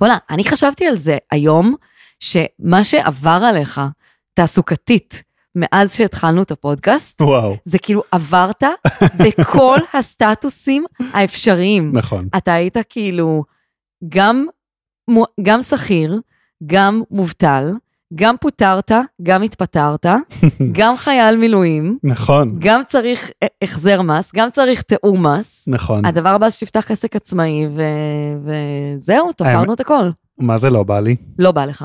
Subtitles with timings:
[0.00, 1.74] בוא'נה, אני חשבתי על זה היום,
[2.20, 3.80] שמה שעבר עליך,
[4.34, 5.22] תעסוקתית,
[5.54, 8.62] מאז שהתחלנו את הפודקאסט, וואו, זה כאילו עברת
[9.38, 11.92] בכל הסטטוסים האפשריים.
[11.94, 12.28] נכון.
[12.36, 13.44] אתה היית כאילו
[14.08, 14.46] גם,
[15.42, 16.20] גם שכיר,
[16.66, 17.72] גם מובטל,
[18.14, 18.92] גם פוטרת,
[19.22, 20.06] גם התפטרת,
[20.78, 23.30] גם חייל מילואים, נכון, גם צריך
[23.62, 25.68] החזר מס, גם צריך תיאום מס.
[25.68, 26.04] נכון.
[26.04, 27.82] הדבר הבא זה שתפתח עסק עצמאי, ו...
[28.44, 30.10] וזהו, תפרנו את הכל.
[30.38, 31.16] מה זה לא בא לי?
[31.38, 31.84] לא בא לך.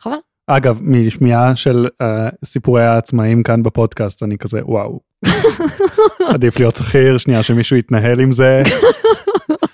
[0.00, 0.16] חבל.
[0.46, 2.06] אגב, משמיעה של uh,
[2.44, 5.00] סיפורי העצמאים כאן בפודקאסט, אני כזה, וואו.
[6.34, 8.62] עדיף להיות שכיר, שנייה שמישהו יתנהל עם זה,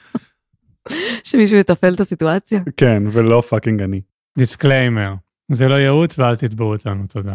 [1.29, 2.61] שמישהו יתפעל את הסיטואציה.
[2.77, 4.01] כן, ולא fucking אני.
[4.39, 5.15] disclaimer,
[5.53, 7.35] זה לא ייעוץ ואל תתבעו אותנו, תודה.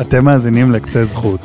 [0.00, 1.40] אתם מאזינים לקצה זכות,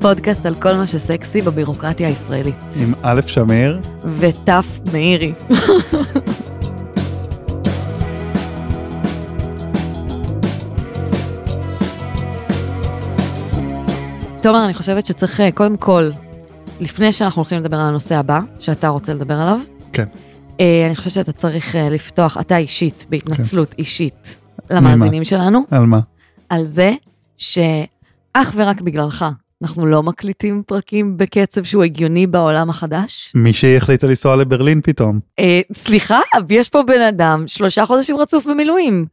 [0.00, 2.54] פודקאסט על כל מה שסקסי בבירוקרטיה הישראלית.
[2.76, 3.80] עם א' שמיר,
[4.18, 5.32] ותף מאירי.
[14.42, 16.10] תומר, אני חושבת שצריך אה, קודם כל,
[16.80, 19.58] לפני שאנחנו הולכים לדבר על הנושא הבא, שאתה רוצה לדבר עליו,
[19.92, 20.04] כן.
[20.60, 24.38] אה, אני חושבת שאתה צריך אה, לפתוח, אתה אישית, בהתנצלות אישית,
[24.70, 26.00] למאזינים שלנו, על מה?
[26.48, 26.92] על זה
[27.36, 29.24] שאך ורק בגללך
[29.62, 33.32] אנחנו לא מקליטים פרקים בקצב שהוא הגיוני בעולם החדש.
[33.34, 35.20] מישהי החליטה לנסוע לברלין פתאום.
[35.38, 39.06] אה, סליחה, יש פה בן אדם שלושה חודשים רצוף במילואים.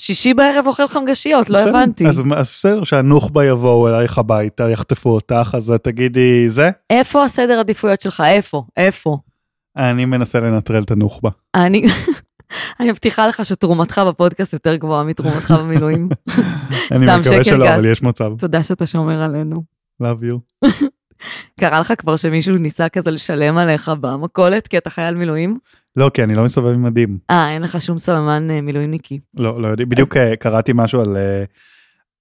[0.00, 2.08] שישי בערב אוכל חמגשיות, לא בסדר, הבנתי.
[2.08, 6.70] אז בסדר, שהנוח'בה יבואו אלייך הביתה, יחטפו אותך, אז תגידי זה?
[6.90, 8.22] איפה הסדר עדיפויות שלך?
[8.26, 8.64] איפה?
[8.76, 9.18] איפה?
[9.76, 11.30] אני מנסה לנטרל את הנוח'בה.
[11.54, 11.82] אני...
[12.80, 16.08] אני מבטיחה לך שתרומתך בפודקאסט יותר גבוהה מתרומתך במילואים.
[16.92, 17.74] אני סתם מקווה שקר שלא, גס.
[17.74, 18.32] אבל יש מצב.
[18.38, 19.62] תודה שאתה שומר עלינו.
[20.02, 20.68] love you.
[21.60, 25.58] קרה לך כבר שמישהו ניסה כזה לשלם עליך במכולת כי אתה חייל מילואים?
[25.96, 27.18] לא, כי אני לא מסתובב עם מדים.
[27.30, 29.20] אה, אין לך שום סממן אה, מילואימניקי.
[29.34, 31.44] לא, לא יודע, בדיוק אה, קראתי משהו על אה,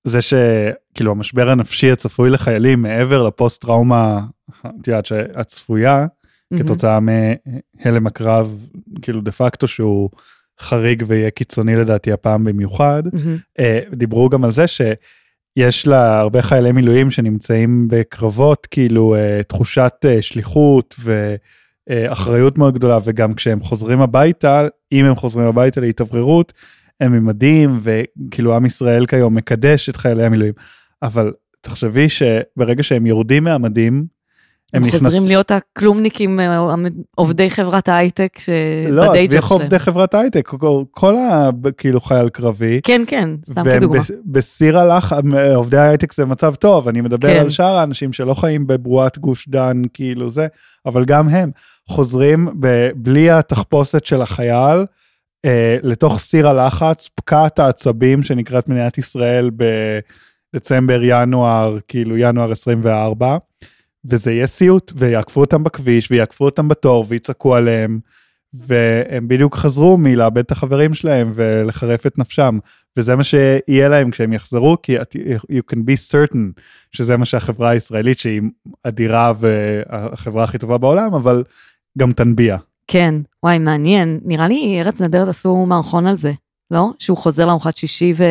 [0.03, 4.21] זה שכאילו המשבר הנפשי הצפוי לחיילים מעבר לפוסט טראומה,
[4.81, 6.05] את יודעת, הצפויה,
[6.57, 8.67] כתוצאה מהלם הקרב,
[9.01, 10.09] כאילו דה פקטו שהוא
[10.59, 13.03] חריג ויהיה קיצוני לדעתי הפעם במיוחד.
[13.93, 14.65] דיברו גם על זה
[15.59, 20.95] שיש לה הרבה חיילי מילואים שנמצאים בקרבות, כאילו אה, תחושת אה, שליחות
[21.89, 26.53] ואחריות מאוד גדולה, וגם כשהם חוזרים הביתה, אם הם חוזרים הביתה להתאווררות,
[26.99, 30.53] הם עם מדים, וכאילו עם ישראל כיום מקדש את חיילי המילואים.
[31.03, 34.05] אבל תחשבי שברגע שהם יורדים מהמדים,
[34.73, 36.65] הם נכנס- חוזרים להיות הכלומניקים, אה,
[37.15, 38.37] עובדי חברת ההייטק
[38.89, 39.61] לא, שבדיי עזבי ג'וב שלהם.
[39.61, 41.49] עובדי חברת הייטק, כל- כל ה...
[41.77, 43.99] כאילו חייל קרבי, כן, כן, סתם כדוגמה.
[44.01, 45.13] בס- בסיר הלח,
[45.55, 47.39] עובדי ההייטק זה מצב טוב, אני מדבר כן.
[47.39, 50.47] על שאר האנשים שלא חיים בבועת גוש דן, כאילו זה,
[50.85, 51.51] אבל גם הם
[51.89, 54.85] חוזרים ב- בלי התחפושת של החייל,
[55.45, 59.49] אה, לתוך סיר הלחץ, פקעת העצבים שנקראת מדינת ישראל
[60.53, 63.37] בדצמבר, ינואר, כאילו ינואר 24,
[64.05, 67.99] וזה יהיה סיוט, ויעקפו אותם בכביש, ויעקפו אותם בתור, ויצעקו עליהם.
[68.53, 72.59] והם בדיוק חזרו מלאבד את החברים שלהם ולחרף את נפשם
[72.97, 74.97] וזה מה שיהיה להם כשהם יחזרו כי
[75.51, 78.41] you can be certain שזה מה שהחברה הישראלית שהיא
[78.83, 81.43] אדירה והחברה הכי טובה בעולם אבל
[81.97, 82.57] גם תנביע.
[82.87, 84.19] כן, וואי, מעניין.
[84.25, 86.31] נראה לי ארץ נהדרת עשו מערכון על זה,
[86.71, 86.89] לא?
[86.99, 88.23] שהוא חוזר לארוחת שישי ו...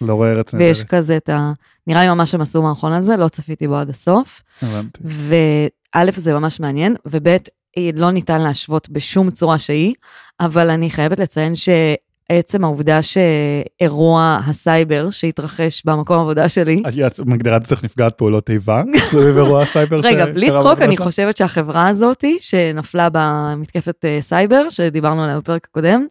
[0.00, 0.90] לא רואה ארץ ויש נהדרת.
[0.90, 1.52] כזה את ה...
[1.86, 4.42] נראה לי ממש הם עשו מערכון על זה, לא צפיתי בו עד הסוף.
[4.62, 5.00] הבנתי.
[5.04, 7.28] וא', זה ממש מעניין, וב',
[7.78, 9.94] אה, לא ניתן להשוות בשום צורה שהיא,
[10.40, 17.62] אבל אני חייבת לציין שעצם העובדה שאירוע הסייבר שהתרחש במקום העבודה שלי, את מגדירה את
[17.62, 20.96] עצמך נפגעת פעולות איבה סביב אירוע הסייבר רגע, בלי צחוק, אני?
[20.96, 26.06] חושבת שהחברה הזאתי, שנפלה במתקפת אה, סייבר, שדיברנו עליה בפרק הקודם,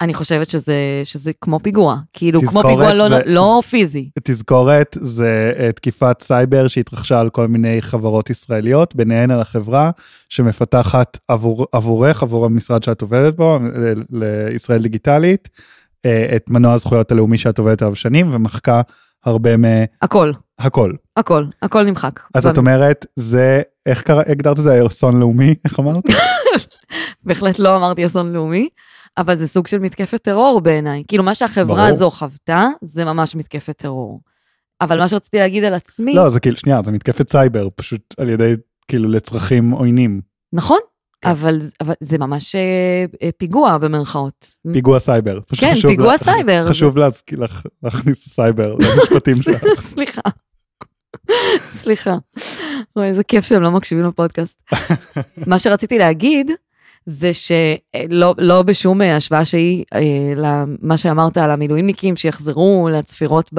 [0.00, 4.10] אני חושבת שזה, שזה כמו פיגוע, כאילו כמו פיגוע לא, זה- לא פיזי.
[4.22, 9.90] תזכורת זה אה, תקיפת סייבר שהתרחשה על כל מיני חברות ישראליות, ביניהן על החברה
[10.28, 13.58] שמפתחת עבור, עבורך, עבור המשרד שאת עובדת בו,
[14.12, 15.48] לישראל דיגיטלית,
[16.06, 18.80] אה, את מנוע הזכויות הלאומי שאת עובדת עליו שנים ומחקה
[19.24, 19.50] הרבה
[20.02, 20.92] הכל, מהכל.
[21.16, 22.20] הכל, הכל נמחק.
[22.34, 26.04] אז את אומרת, זה, איך קרא, הגדרת את זה, אסון לאומי, איך אמרת?
[27.24, 28.68] בהחלט לא אמרתי אסון לאומי,
[29.18, 31.02] אבל זה סוג של מתקפת טרור בעיניי.
[31.08, 31.80] כאילו, מה שהחברה ברור.
[31.88, 34.20] הזו חוותה, זה ממש מתקפת טרור.
[34.80, 38.30] אבל מה שרציתי להגיד על עצמי, לא, זה כאילו, שנייה, זה מתקפת סייבר, פשוט על
[38.30, 38.54] ידי,
[38.88, 40.20] כאילו, לצרכים עוינים.
[40.52, 40.78] נכון,
[41.22, 41.28] כן.
[41.30, 42.60] אבל, אבל זה ממש אה,
[43.22, 44.48] אה, פיגוע במרכאות.
[44.72, 45.38] פיגוע סייבר.
[45.56, 46.66] כן, פיגוע לה- סייבר.
[46.70, 49.62] חשוב להזכיר לך- להכניס סייבר למשפטים שלך.
[49.80, 50.20] סליחה.
[51.70, 52.14] סליחה.
[52.96, 54.62] אוי, איזה כיף שהם לא מקשיבים לפודקאסט.
[55.46, 56.50] מה שרציתי להגיד,
[57.08, 60.00] זה שלא לא בשום אה, השוואה שהיא אה,
[60.36, 63.50] למה שאמרת על המילואימניקים שיחזרו לצפירות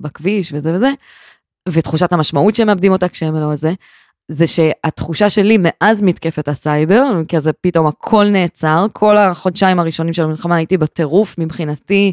[0.00, 0.90] בכביש וזה וזה,
[1.68, 3.72] ותחושת המשמעות שהם מאבדים אותה כשהם לא זה,
[4.28, 7.02] זה שהתחושה שלי מאז מתקפת הסייבר,
[7.36, 12.12] אז פתאום הכל נעצר, כל החודשיים הראשונים של המלחמה הייתי בטירוף מבחינתי,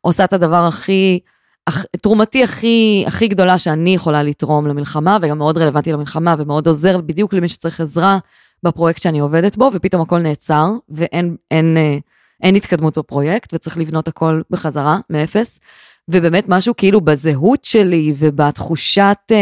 [0.00, 1.20] עושה את הדבר הכי,
[1.68, 7.00] אח, תרומתי הכי, הכי גדולה שאני יכולה לתרום למלחמה, וגם מאוד רלוונטי למלחמה, ומאוד עוזר
[7.00, 8.18] בדיוק למי שצריך עזרה
[8.64, 12.00] בפרויקט שאני עובדת בו, ופתאום הכל נעצר, ואין אין, אין,
[12.42, 15.60] אין התקדמות בפרויקט, וצריך לבנות הכל בחזרה, מאפס.
[16.08, 19.34] ובאמת משהו כאילו בזהות שלי ובתחושת uh,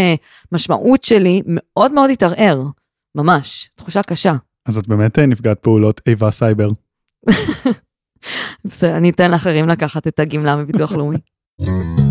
[0.53, 2.63] משמעות שלי מאוד מאוד התערער,
[3.15, 4.35] ממש, תחושה קשה.
[4.67, 6.69] אז את באמת אה, נפגעת פעולות איבה סייבר.
[8.65, 11.19] בסדר, אני אתן לאחרים לקחת את הגמלה מביטוח לאומי.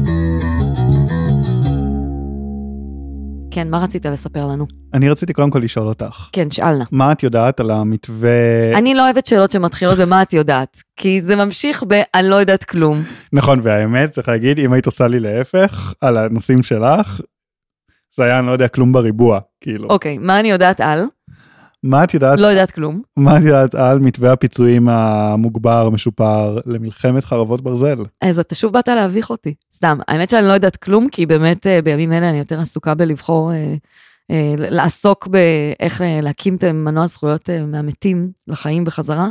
[3.52, 4.68] כן, מה רצית לספר לנו?
[4.94, 6.84] אני רציתי קודם כל לשאול אותך, כן, שאלנה.
[6.92, 11.36] מה את יודעת על המתווה, אני לא אוהבת שאלות שמתחילות במה את יודעת, כי זה
[11.36, 12.98] ממשיך ב"אני לא יודעת כלום".
[13.34, 17.22] נכון והאמת צריך להגיד אם היית עושה לי להפך על הנושאים שלך,
[18.16, 21.04] זה היה אני לא יודע כלום בריבוע כאילו, אוקיי, מה אני יודעת על?
[21.84, 23.02] מה את יודעת, לא יודעת כלום.
[23.18, 28.04] מה את יודעת על מתווה הפיצויים המוגבר משופר למלחמת חרבות ברזל?
[28.22, 29.54] אז אתה שוב באת להביך אותי.
[29.74, 33.54] סתם, האמת שאני לא יודעת כלום, כי באמת אה, בימים אלה אני יותר עסוקה בלבחור,
[33.54, 33.76] אה,
[34.32, 39.30] אה, לעסוק באיך אה, להקים את מנוע זכויות אה, מהמתים לחיים בחזרה,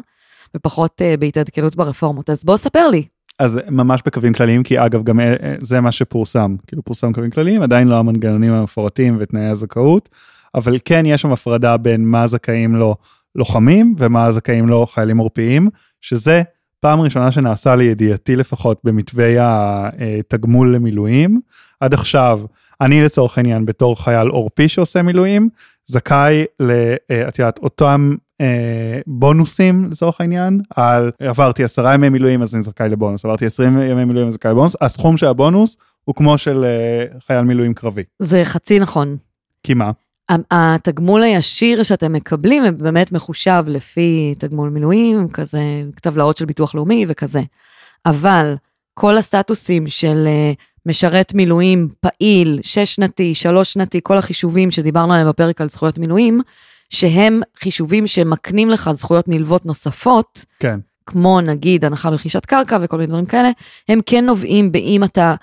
[0.57, 2.31] ופחות אה, בהתעדכנות ברפורמות.
[2.31, 3.05] אז בוא ספר לי.
[3.39, 5.21] אז ממש בקווים כלליים כי אגב גם
[5.61, 10.09] זה מה שפורסם כאילו פורסם קווים כלליים עדיין לא המנגנונים המפורטים ותנאי הזכאות
[10.55, 12.95] אבל כן יש שם הפרדה בין מה זכאים לו
[13.35, 15.69] לוחמים ומה זכאים לו חיילים עורפיים
[16.01, 16.43] שזה
[16.81, 21.41] פעם ראשונה שנעשה לידיעתי לפחות במתווי התגמול למילואים.
[21.81, 22.41] עד עכשיו
[22.81, 25.49] אני לצורך העניין בתור חייל עורפי שעושה מילואים
[25.87, 26.71] זכאי ל...
[27.11, 32.63] אה, את יודעת אותם אה, בונוסים לצורך העניין על עברתי 10 ימי מילואים אז אני
[32.63, 36.65] זכאי לבונוס עברתי 20 ימי מילואים אז זכאי לבונוס הסכום של הבונוס הוא כמו של
[36.65, 38.03] אה, חייל מילואים קרבי.
[38.19, 39.17] זה חצי נכון.
[39.63, 39.91] כי מה
[40.51, 47.41] התגמול הישיר שאתם מקבלים באמת מחושב לפי תגמול מילואים, כזה טבלאות של ביטוח לאומי וכזה.
[48.07, 48.55] אבל
[48.95, 50.53] כל הסטטוסים של אה,
[50.87, 56.41] משרת מילואים פעיל, שש שנתי, שלוש שנתי, כל החישובים שדיברנו עליהם בפרק על זכויות מילואים,
[56.91, 63.07] שהם חישובים שמקנים לך זכויות נלוות נוספות, כן כמו נגיד הנחה ברכישת קרקע וכל מיני
[63.07, 63.51] דברים כאלה,
[63.89, 65.35] הם כן נובעים באם אתה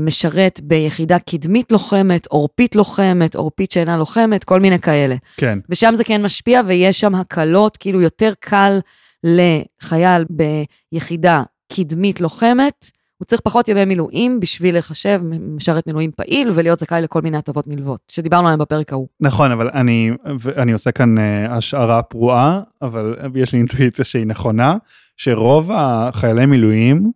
[0.00, 5.16] משרת ביחידה קדמית לוחמת, עורפית לוחמת, עורפית שאינה לוחמת, כל מיני כאלה.
[5.36, 8.78] כן ושם זה כן משפיע ויש שם הקלות, כאילו יותר קל
[9.24, 11.42] לחייל ביחידה
[11.72, 15.20] קדמית לוחמת, הוא צריך פחות ימי מילואים בשביל לחשב
[15.56, 19.08] משרת מילואים פעיל ולהיות זכאי לכל מיני הטבות נלוות, שדיברנו עליהן בפרק ההוא.
[19.20, 20.10] נכון אבל אני
[20.56, 24.76] אני עושה כאן אה, השערה פרועה אבל יש לי אינטואיציה שהיא נכונה
[25.16, 27.12] שרוב החיילי מילואים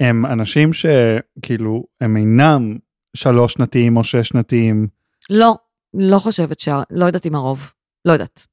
[0.00, 2.76] הם אנשים שכאילו הם אינם
[3.16, 4.86] שלוש שנתיים או שש שנתיים
[5.30, 5.54] לא,
[5.94, 6.68] לא חושבת ש...
[6.90, 7.72] לא יודעת אם הרוב.
[8.04, 8.46] לא יודעת.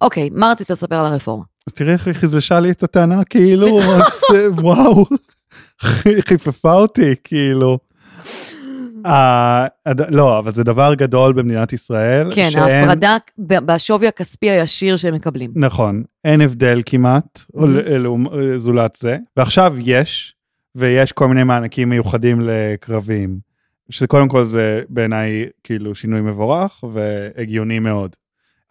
[0.00, 1.44] אוקיי, מה רצית לספר על הרפורמה?
[1.74, 5.04] תראי איך היא חיזשה לי את הטענה כאילו אז, אה, וואו
[5.80, 7.78] חי- חיפפה אותי כאילו.
[9.06, 12.34] אה, הד- לא אבל זה דבר גדול במדינת ישראל.
[12.34, 13.16] כן, שאין- ההפרדה
[13.48, 15.52] בשווי הכספי הישיר שהם מקבלים.
[15.56, 17.60] נכון, אין הבדל כמעט, Mhm.
[17.88, 20.34] לעומת- זולת זה, ועכשיו יש,
[20.74, 23.38] ויש כל מיני מענקים מיוחדים לקרבים,
[23.90, 28.16] שזה קודם כל זה בעיניי כאילו שינוי מבורך והגיוני מאוד.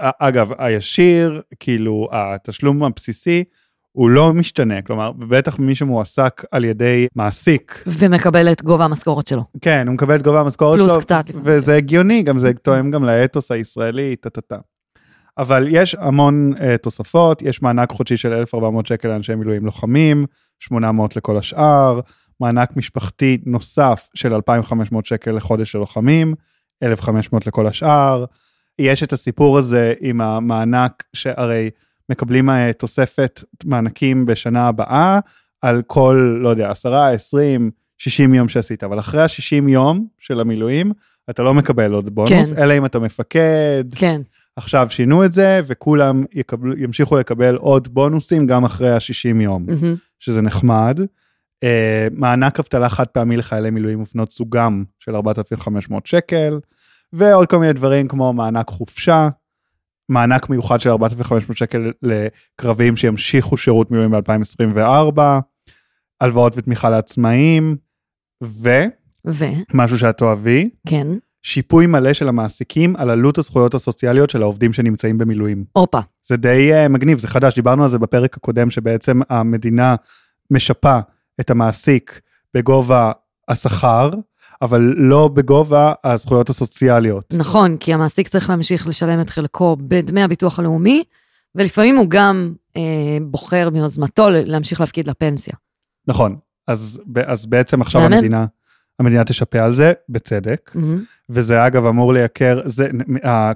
[0.02, 3.44] א- אגב, הישיר, כאילו התשלום הבסיסי,
[3.92, 9.44] הוא לא משתנה, כלומר, בטח מי שמועסק על ידי מעסיק, ומקבל את גובה המשכורת שלו.
[9.62, 11.30] כן, הוא מקבל את גובה המשכורת פלוס שלו, קצת.
[11.30, 11.44] לפעמים.
[11.48, 14.58] וזה הגיוני, גם זה תואם גם לאתוס הישראלי, טה-טה-טה.
[15.40, 20.26] אבל יש המון uh, תוספות, יש מענק חודשי של 1,400 שקל לאנשי מילואים לוחמים,
[20.60, 22.00] 800 לכל השאר,
[22.40, 26.34] מענק משפחתי נוסף של 2,500 שקל לחודש של לוחמים,
[26.84, 28.26] 1,500 לכל השאר.
[28.80, 31.70] יש את הסיפור הזה עם המענק שהרי
[32.10, 35.20] מקבלים אה, תוספת מענקים בשנה הבאה
[35.62, 40.92] על כל, לא יודע, 10, 20, 60 יום שעשית, אבל אחרי ה-60 יום של המילואים,
[41.30, 42.64] אתה לא מקבל עוד בונוס, כן.
[42.64, 43.84] אלא אם אתה מפקד.
[43.96, 44.22] כן,
[44.60, 49.96] עכשיו שינו את זה, וכולם יקבלו, ימשיכו לקבל עוד בונוסים גם אחרי ה-60 יום, מהמם.
[50.20, 51.00] שזה נחמד.
[51.64, 56.60] אה, מענק אבטלה חד פעמי לחיילי מילואים ובנות זוגם של 4,500 שקל,
[57.14, 59.30] ועוד כל מיני דברים כמו מענק חופשה,
[60.10, 65.22] מענק מיוחד של 4,500 שקל לקרבים שימשיכו שירות מילואים ב-2024,
[66.22, 67.78] הלוואות ותמיכה לעצמאים,
[68.42, 70.00] ומשהו ו...
[70.00, 71.08] שאת תאהבי, כן.
[71.44, 75.64] שיפוי מלא של המעסיקים על עלות הזכויות הסוציאליות של העובדים שנמצאים במילואים.
[75.74, 76.00] הופה.
[76.24, 79.96] זה די uh, מגניב, זה חדש, דיברנו על זה בפרק הקודם, שבעצם המדינה
[80.52, 81.00] משפה
[81.40, 82.22] את המעסיק
[82.54, 83.12] בגובה
[83.48, 84.10] השכר,
[84.62, 87.34] אבל לא בגובה הזכויות הסוציאליות.
[87.34, 91.04] נכון, כי המעסיק צריך להמשיך לשלם את חלקו בדמי הביטוח הלאומי,
[91.56, 95.54] ולפעמים הוא גם אה, בוחר מיוזמתו להמשיך להפקיד לפנסיה.
[96.08, 96.36] נכון,
[96.68, 98.14] אז, אז בעצם עכשיו מהמם.
[98.14, 98.46] המדינה,
[99.00, 101.00] המדינה תשפה על זה, בצדק, מהמם.
[101.30, 102.88] וזה אגב אמור לייקר, זה,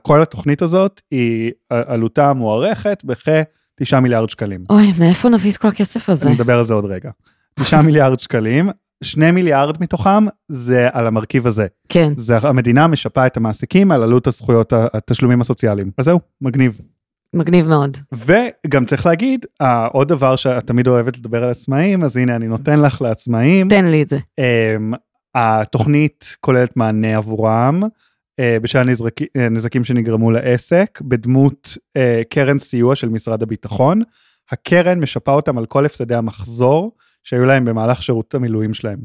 [0.01, 4.63] כל התוכנית הזאת היא עלותה מוערכת בכ-9 מיליארד שקלים.
[4.69, 6.27] אוי, מאיפה נביא את כל הכסף הזה?
[6.27, 7.09] אני אדבר על זה עוד רגע.
[7.55, 8.69] 9 מיליארד שקלים,
[9.03, 11.67] 2 מיליארד מתוכם זה על המרכיב הזה.
[11.89, 15.91] כן, זה המדינה משפה את המעסיקים על עלות הזכויות התשלומים הסוציאליים.
[15.97, 16.81] אז זהו, מגניב.
[17.35, 17.97] מגניב מאוד.
[18.13, 19.45] וגם צריך להגיד,
[19.91, 23.69] עוד דבר שאת תמיד אוהבת לדבר על עצמאים, אז הנה אני נותן לך לעצמאים.
[23.69, 24.19] תן לי את זה.
[25.36, 27.82] התוכנית כוללת מענה עבורם
[28.40, 28.80] אה, בשל
[29.36, 34.02] הנזקים שנגרמו לעסק בדמות אה, קרן סיוע של משרד הביטחון.
[34.52, 36.92] הקרן משפה אותם על כל הפסדי המחזור
[37.24, 39.00] שהיו להם במהלך שירות המילואים שלהם.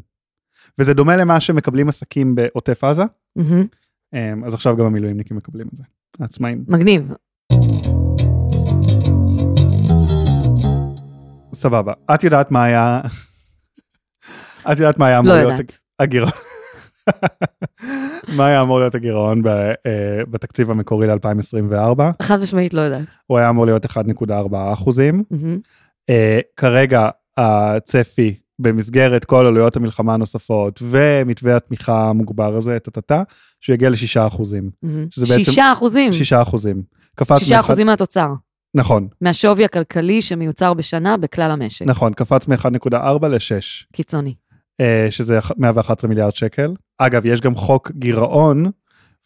[0.78, 3.02] וזה דומה למה שמקבלים עסקים בעוטף עזה.
[4.14, 5.82] אמ, אז עכשיו גם המילואימניקים מקבלים את זה,
[6.20, 6.64] העצמאים.
[6.68, 7.12] מגניב.
[11.54, 11.92] סבבה.
[12.14, 13.00] את יודעת מה היה...
[14.72, 15.87] את יודעת מה היה אמור לא להיות יודעת.
[16.00, 16.32] הגירעון?
[18.28, 19.72] מה היה אמור להיות הגירעון ב- אה,
[20.30, 22.00] בתקציב המקורי ל-2024?
[22.22, 23.06] חד משמעית לא יודעת.
[23.26, 23.92] הוא היה אמור להיות 1.4
[24.72, 25.22] אחוזים.
[26.10, 33.22] אה, כרגע הצפי במסגרת כל עלויות המלחמה הנוספות ומתווה התמיכה המוגבר הזה, טה-טה-טה,
[33.60, 34.70] שהוא יגיע ל-6 אחוזים.
[34.82, 35.06] מהמם.
[35.10, 36.12] שזה בעצם- שישה אחוזים.
[36.12, 36.82] 6 אחוזים.
[37.16, 38.28] קפץ שישה מאחד- אחוזים מהתוצר.
[38.74, 41.86] נכון, מהשווי הכלכלי שמיוצר בשנה בכלל המשק.
[41.86, 43.86] נכון, קפץ מ-1.4 ל-6.
[43.92, 44.34] קיצוני.
[44.80, 46.74] אה, שזה 111 מיליארד שקל.
[46.98, 48.70] אגב, יש גם חוק גירעון,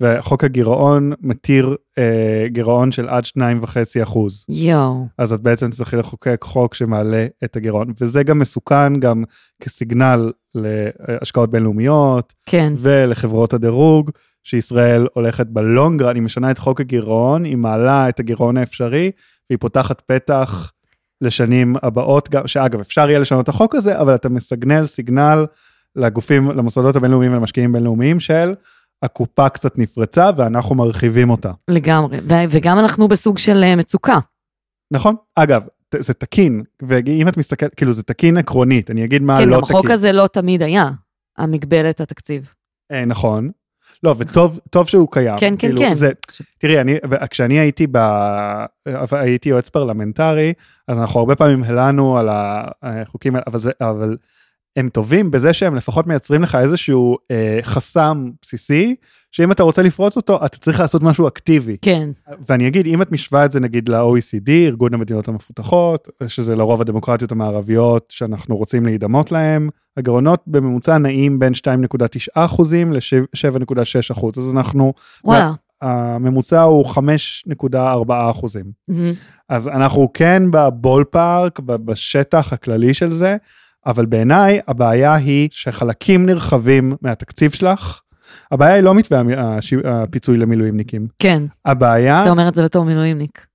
[0.02, 4.46] וחוק הגירעון מתיר אה, גירעון של עד 2.5 אחוז.
[4.48, 5.06] יואו.
[5.18, 9.24] אז את בעצם תצטרכי לחוקק חוק שמעלה את הגירעון, וזה גם מסוכן גם
[9.62, 12.72] כסיגנל להשקעות בינלאומיות כן.
[12.76, 14.10] ולחברות הדירוג,
[14.44, 19.10] שישראל הולכת בלונגרן, היא משנה את חוק הגירעון, היא מעלה את הגירעון האפשרי,
[19.50, 20.72] והיא פותחת פתח
[21.22, 25.46] לשנים הבאות, גם, שאגב, אפשר יהיה לשנות את החוק הזה, אבל אתה מסגנל סיגנל
[25.96, 28.54] לגופים, למוסדות הבינלאומיים ולמשקיעים בינלאומיים של
[29.02, 31.52] הקופה קצת נפרצה ואנחנו מרחיבים אותה.
[31.68, 32.18] לגמרי.
[32.28, 34.18] ו- וגם אנחנו בסוג של אה, מצוקה.
[34.90, 35.14] נכון?
[35.34, 35.62] אגב,
[35.98, 39.62] זה תקין, ואם את מסתכלת, כאילו זה תקין עקרונית, אני אגיד מה כן, לא גם
[39.62, 39.76] תקין.
[39.76, 40.90] החוק הזה לא תמיד היה,
[41.38, 42.52] המגבלת התקציב.
[42.92, 43.50] אה, נכון.
[44.02, 45.38] לא, וטוב טוב שהוא קיים.
[45.38, 45.94] כן, כן, כאילו, כן.
[45.94, 46.10] זה,
[46.58, 46.96] תראי, אני,
[47.30, 47.98] כשאני הייתי ב...
[49.10, 50.52] הייתי יועץ פרלמנטרי,
[50.88, 52.28] אז אנחנו הרבה פעמים הלנו על
[52.82, 54.16] החוקים אבל, זה, אבל
[54.76, 58.96] הם טובים בזה שהם לפחות מייצרים לך איזשהו אה, חסם בסיסי,
[59.32, 61.76] שאם אתה רוצה לפרוץ אותו, אתה צריך לעשות משהו אקטיבי.
[61.82, 62.10] כן.
[62.48, 67.32] ואני אגיד, אם את משווה את זה נגיד ל-OECD, ארגון המדינות המפותחות, שזה לרוב הדמוקרטיות
[67.32, 74.92] המערביות שאנחנו רוצים להידמות להם, הגירעונות בממוצע נעים בין 2.9 אחוזים ל-7.6 אחוז, אז אנחנו,
[75.24, 75.52] וואלה.
[75.82, 77.76] הממוצע הוא 5.4
[78.30, 78.64] אחוזים.
[78.88, 79.12] מהמם.
[79.48, 83.36] אז אנחנו כן בבול פארק, בשטח הכללי של זה,
[83.86, 88.00] אבל בעיניי הבעיה היא שחלקים נרחבים מהתקציב שלך,
[88.50, 89.22] הבעיה היא לא מתווה
[89.84, 91.06] הפיצוי למילואימניקים.
[91.18, 93.46] כן, הבעיה, אתה אומר את זה בתור מילואימניק.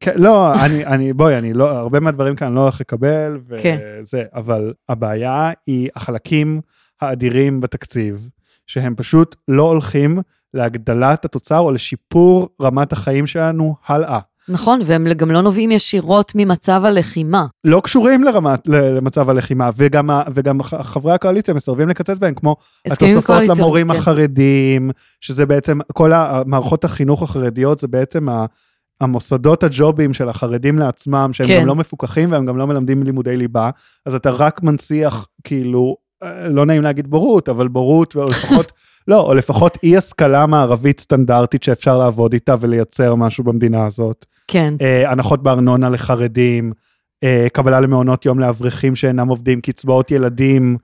[0.00, 3.78] כן, לא, אני, אני, בואי, אני לא, הרבה מהדברים כאן אני לא הולך לקבל, כן.
[4.02, 6.60] וזה, אבל הבעיה היא החלקים
[7.00, 8.30] האדירים בתקציב,
[8.66, 10.18] שהם פשוט לא הולכים
[10.54, 14.18] להגדלת התוצר או לשיפור רמת החיים שלנו הלאה.
[14.48, 17.46] נכון, והם גם לא נובעים ישירות ממצב הלחימה.
[17.64, 23.92] לא קשורים לרמת, למצב הלחימה, וגם, וגם חברי הקואליציה מסרבים לקצץ בהם, כמו התוספות למורים
[23.92, 23.98] כן.
[23.98, 28.46] החרדים, שזה בעצם, כל המערכות החינוך החרדיות זה בעצם ה-
[29.00, 31.60] המוסדות הג'ובים של החרדים לעצמם, שהם כן.
[31.60, 33.70] גם לא מפוקחים והם גם לא מלמדים לימודי ליבה,
[34.06, 38.72] אז אתה רק מנציח, כאילו, אה, לא נעים להגיד בורות, אבל בורות, או לפחות,
[39.08, 44.26] לא, או לפחות אי השכלה מערבית סטנדרטית שאפשר לעבוד איתה ולייצר משהו במדינה הזאת.
[44.48, 46.72] כן, אה, הנחות בארנונה לחרדים,
[47.24, 50.76] אה, קבלה למעונות יום לאברכים שאינם עובדים, קצבאות ילדים,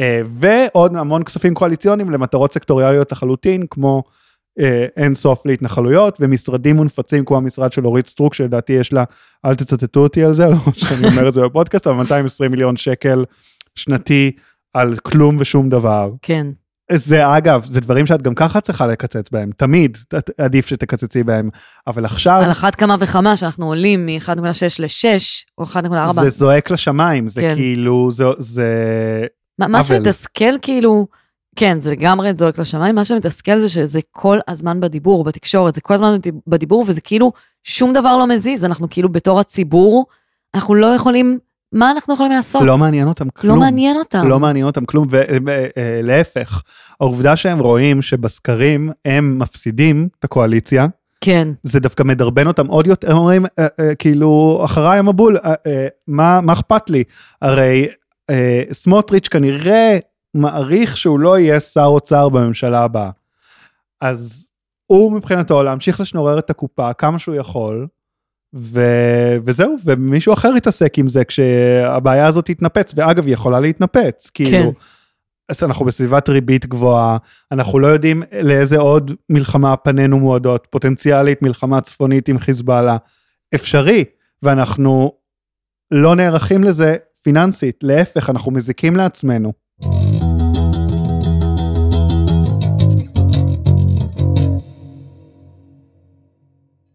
[0.00, 4.02] אה, ועוד המון כספים קואליציוניים למטרות סקטוריאליות לחלוטין, כמו
[4.60, 9.04] אה, אין סוף להתנחלויות, ומשרדים מונפצים כמו המשרד של אורית סטרוק, שלדעתי יש לה,
[9.44, 13.24] אל תצטטו אותי על זה, לא שאני אומר את זה בפודקאסט, אבל 220 מיליון שקל
[13.74, 14.32] שנתי
[14.74, 16.10] על כלום ושום דבר.
[16.22, 16.46] כן.
[16.92, 19.98] זה אגב, זה דברים שאת גם ככה צריכה לקצץ בהם, תמיד
[20.38, 21.50] עדיף שתקצצי בהם,
[21.86, 22.40] אבל עכשיו...
[22.44, 24.32] על אחת כמה וכמה שאנחנו עולים מ-1.6
[24.78, 25.06] ל-6
[25.58, 26.12] או 1.4.
[26.12, 27.54] זה זועק לשמיים, זה כן.
[27.54, 28.66] כאילו, זה, זה...
[29.58, 29.82] מה, מה.
[29.82, 31.06] שמתסכל כאילו,
[31.56, 32.94] כן, זה לגמרי זועק לשמיים.
[32.94, 37.32] מה שמתסכל זה שזה כל הזמן בדיבור, בתקשורת, זה כל הזמן בדיבור, וזה כאילו
[37.64, 38.64] שום דבר לא מזיז.
[38.64, 40.06] אנחנו כאילו בתור הציבור,
[40.54, 41.38] אנחנו לא יכולים,
[41.72, 42.62] מה אנחנו יכולים לעשות?
[42.62, 43.56] לא מעניין אותם כלום.
[43.56, 44.28] לא מעניין אותם.
[44.28, 46.62] לא מעניין אותם כלום, ולהפך,
[47.00, 50.86] העובדה שהם רואים שבסקרים הם מפסידים את הקואליציה,
[51.20, 51.48] כן.
[51.62, 55.86] זה דווקא מדרבן אותם עוד יותר, הם אומרים, אה, אה, כאילו, אחריי המבול, אה, אה,
[56.08, 57.04] מה, מה אכפת לי?
[57.42, 57.88] הרי
[58.30, 59.98] אה, סמוטריץ' כנראה
[60.34, 63.10] מעריך שהוא לא יהיה שר אוצר בממשלה הבאה.
[64.00, 64.48] אז
[64.86, 67.86] הוא מבחינתו להמשיך לשנורר את הקופה כמה שהוא יכול,
[68.54, 68.80] ו...
[69.44, 74.50] וזהו, ומישהו אחר יתעסק עם זה כשהבעיה הזאת תתנפץ, ואגב, היא יכולה להתנפץ, כאילו.
[74.50, 74.68] כן.
[75.48, 77.16] אז אנחנו בסביבת ריבית גבוהה,
[77.52, 82.96] אנחנו לא יודעים לאיזה עוד מלחמה פנינו מועדות, פוטנציאלית מלחמה צפונית עם חיזבאללה,
[83.54, 84.04] אפשרי,
[84.42, 85.12] ואנחנו
[85.90, 89.52] לא נערכים לזה פיננסית, להפך, אנחנו מזיקים לעצמנו.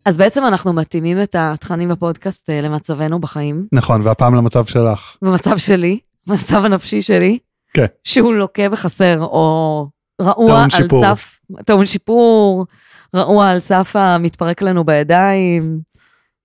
[0.07, 5.17] אז בעצם אנחנו מתאימים את התכנים בפודקאסט אה, למצבנו בחיים, נכון, והפעם למצב שלך.
[5.21, 7.39] במצב שלי, במצב הנפשי שלי,
[7.73, 7.85] כן.
[8.03, 9.87] שהוא לוקה בחסר, או
[10.21, 11.01] רעוע על שיפור.
[11.01, 12.65] סף, טעון שיפור,
[13.15, 15.79] רעוע על סף המתפרק לנו בידיים.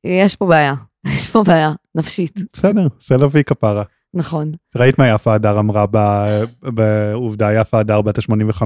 [0.05, 0.75] יש פה בעיה,
[1.15, 3.83] יש פה בעיה נפשית, בסדר, זה לא וי כפרה.
[4.15, 4.53] נכון.
[4.77, 5.85] ראית מה יפה הדר אמרה
[6.63, 8.63] בעובדה יפה הדר בת ה-85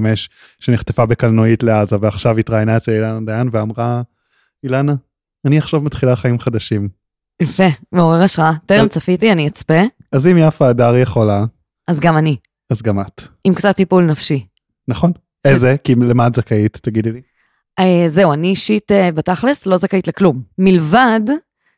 [0.60, 4.02] שנחטפה בקלנועית לעזה ועכשיו התראיינה אצל אילנה דיין ואמרה
[4.66, 4.94] אילנה
[5.46, 6.88] אני עכשיו מתחילה חיים חדשים.
[7.42, 8.52] יפה, מעורר השראה.
[8.66, 9.80] טרם צפיתי, אני אצפה,
[10.12, 11.44] אז אם יפה הדר יכולה
[11.88, 12.36] אז גם אני,
[12.70, 13.22] אז גם את.
[13.44, 14.46] עם קצת טיפול נפשי.
[14.88, 15.12] נכון?
[15.44, 15.76] איזה?
[15.84, 17.20] כי למה את זכאית תגידי לי?
[17.78, 20.42] אה, זהו, אני אישית אה, בתכלס לא זכאית לכלום.
[20.58, 21.20] מלבד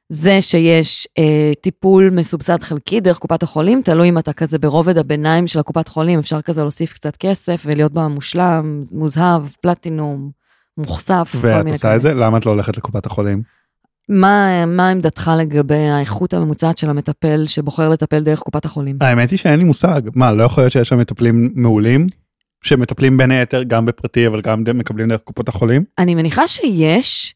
[0.08, 5.46] זה שיש אה, טיפול מסובסד חלקי דרך קופת החולים, תלוי אם אתה כזה ברובד הביניים
[5.46, 10.30] של הקופת חולים, אפשר כזה להוסיף קצת כסף ולהיות בה מושלם, מוזהב, פלטינום,
[11.32, 11.96] כל ואת עושה.
[11.96, 12.14] את זה?
[12.14, 13.42] למה את לא הולכת לקופת החולים?
[14.08, 18.96] מה, מה עמדתך לגבי האיכות הממוצעת של המטפל שבוחר לטפל דרך קופת החולים?
[19.00, 20.02] האמת היא שאין לי מושג.
[20.14, 22.06] מה, לא יכול להיות שיש שם מטפלים מעולים?
[22.62, 25.84] שמטפלים בין היתר גם בפרטי אבל גם מקבלים דרך קופות החולים?
[25.98, 27.34] אני מניחה שיש.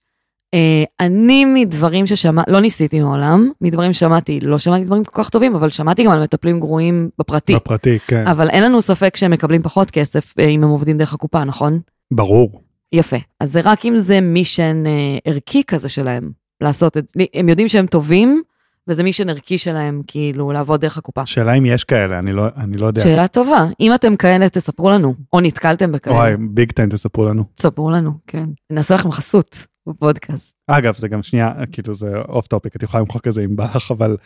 [0.55, 5.55] אה, אני מדברים ששמע, לא ניסיתי מעולם, מדברים ששמעתי, לא שמעתי דברים כל כך טובים,
[5.55, 7.55] אבל שמעתי גם על מטפלים גרועים בפרטי.
[7.55, 8.27] בפרטי, כן.
[8.27, 11.81] אבל אין לנו ספק שהם מקבלים פחות כסף אה, אם הם עובדים דרך הקופה, נכון?
[12.11, 12.61] ברור.
[12.93, 13.17] יפה.
[13.41, 17.25] אז זה רק אם זה mission אה, ערכי כזה שלהם לעשות את זה.
[17.35, 18.43] הם יודעים שהם טובים,
[18.89, 21.27] וזה mission ערכי שלהם, כאילו, לעבוד דרך הקופה.
[21.27, 23.03] שאלה אם יש כאלה, אני לא, אני לא יודע.
[23.03, 23.67] שאלה טובה.
[23.81, 27.45] אם אתם כאלה, תספרו לנו, או נתקלתם בכאלה, וואי, big time תספרו לנו.
[27.55, 28.45] תספרו לנו, כן.
[28.71, 30.57] נעשה לכם חסות בפודקאסט.
[30.67, 33.69] אגב, זה גם שנייה, כאילו זה off topic, את יכולה למחוק את זה אם בא
[33.75, 34.17] לך, אבל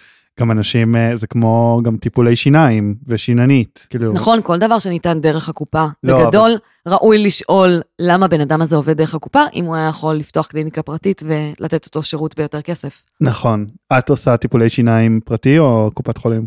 [0.40, 3.87] גם אנשים, אה, זה כמו גם טיפולי שיניים ושיננית.
[3.90, 5.87] כאילו, נכון, כל דבר שניתן דרך הקופה.
[6.03, 6.51] לא, בגדול,
[6.88, 10.83] ראוי לשאול למה בן אדם הזה עובד דרך הקופה, אם הוא היה יכול לפתוח קליניקה
[10.83, 13.05] פרטית ולתת אותו שירות ביותר כסף.
[13.21, 13.66] נכון.
[13.99, 16.47] את עושה טיפולי שיניים פרטי או קופת חולים?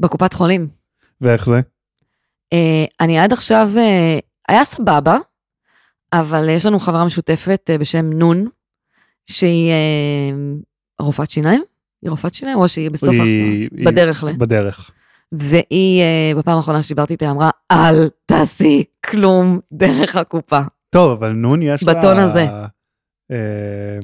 [0.00, 0.68] בקופת חולים.
[1.20, 1.60] ואיך זה?
[2.52, 4.18] אה, אני עד עכשיו, אה,
[4.48, 5.16] היה סבבה,
[6.12, 8.48] אבל יש לנו חברה משותפת אה, בשם נון,
[9.26, 10.30] שהיא אה,
[11.00, 11.62] רופאת שיניים?
[12.02, 13.68] היא רופאת שיניים או שהיא בסוף היא-?
[13.76, 14.32] היא- בדרך ל...
[14.32, 14.90] בדרך.
[15.32, 20.60] והיא, אה, בפעם האחרונה שדיברתי איתה, אמרה, אל תעשי כלום דרך הקופה.
[20.90, 21.94] טוב, אבל נון יש לה...
[21.94, 22.46] בטון הזה.
[23.30, 23.98] אה,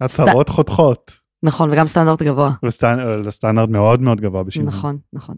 [0.00, 1.26] הצהרות חותכות.
[1.42, 2.52] נכון, וגם סטנדרט גבוה.
[3.24, 4.68] לסטנדרט מאוד מאוד גבוה בשיניים.
[4.68, 5.36] נכון, נכון.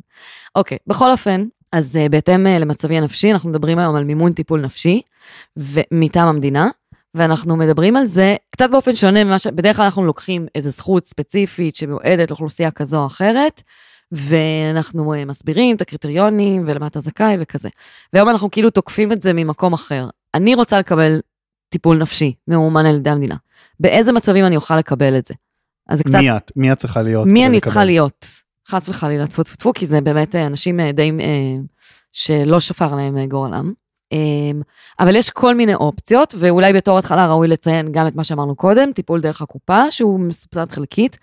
[0.54, 4.60] אוקיי, בכל אופן, אז uh, בהתאם uh, למצבי הנפשי, אנחנו מדברים היום על מימון טיפול
[4.60, 5.02] נפשי
[5.92, 6.68] מטעם המדינה,
[7.14, 9.46] ואנחנו מדברים על זה קצת באופן שונה ממה ש...
[9.46, 13.62] בדרך כלל אנחנו לוקחים איזו זכות ספציפית שמיועדת לאוכלוסייה כזו או אחרת,
[14.12, 17.68] ואנחנו uh, מסבירים את הקריטריונים ולמה אתה זכאי וכזה.
[18.12, 20.08] והיום אנחנו כאילו תוקפים את זה ממקום אחר.
[20.34, 21.20] אני רוצה לקבל
[21.68, 23.36] טיפול נפשי מאומן על ידי המדינה.
[23.80, 25.34] באיזה מצבים אני אוכל לקבל את זה?
[25.88, 26.14] אז זה קצת...
[26.14, 26.52] מי את?
[26.56, 27.26] מי את צריכה להיות?
[27.26, 27.64] מי אני לקבל?
[27.64, 28.26] צריכה להיות?
[28.68, 31.56] חס וחלילה, טפו טפו טפו, כי זה באמת אה, אנשים אה, די, אה,
[32.12, 33.72] שלא שפר להם אה, גורלם.
[34.12, 34.60] אה,
[35.00, 38.92] אבל יש כל מיני אופציות, ואולי בתור התחלה ראוי לציין גם את מה שאמרנו קודם,
[38.92, 41.18] טיפול דרך הקופה, שהוא מסובסד חלקית,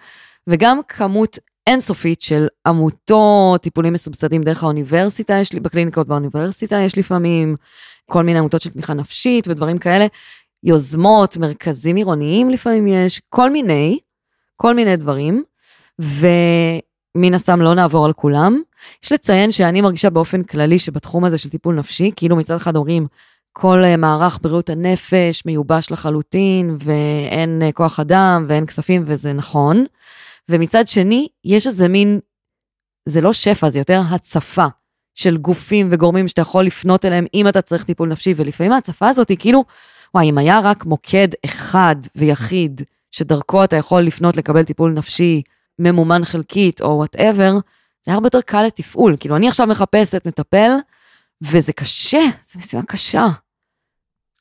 [0.48, 7.56] וגם כמות אינסופית של עמותות, טיפולים מסובסדים דרך האוניברסיטה, יש לי, בקליניקות באוניברסיטה יש לפעמים,
[8.12, 10.06] כל מיני עמותות של תמיכה נפשית ודברים כאלה,
[10.64, 14.00] יוזמות, מרכזים עירוניים לפעמים יש, כל מיני,
[14.56, 15.44] כל מיני דברים,
[16.00, 18.62] ומן הסתם לא נעבור על כולם.
[19.04, 23.08] יש לציין שאני מרגישה באופן כללי שבתחום הזה של טיפול נפשי, כאילו מצד אחד אומרים,
[23.54, 29.86] כל אה, מערך בריאות הנפש מיובש לחלוטין, ואין אה, כוח אדם ואין כספים, וזה נכון.
[30.50, 32.20] ומצד שני, יש איזה מין,
[33.10, 34.66] זה לא שפע, זה יותר הצפה
[35.16, 39.30] של גופים וגורמים שאתה יכול לפנות אליהם אם אתה צריך טיפול נפשי, ולפעמים ההצפה הזאת
[39.30, 39.64] היא כאילו,
[40.14, 45.42] וואי, אם היה רק מוקד אחד ויחיד, שדרכו אתה יכול לפנות לקבל טיפול נפשי
[45.80, 47.58] ממומן חלקית או whatever,
[48.06, 49.16] זה היה הרבה יותר קל לתפעול.
[49.20, 50.72] כאילו, אני עכשיו מחפשת מטפל,
[51.42, 53.26] וזה קשה, זו משימה קשה.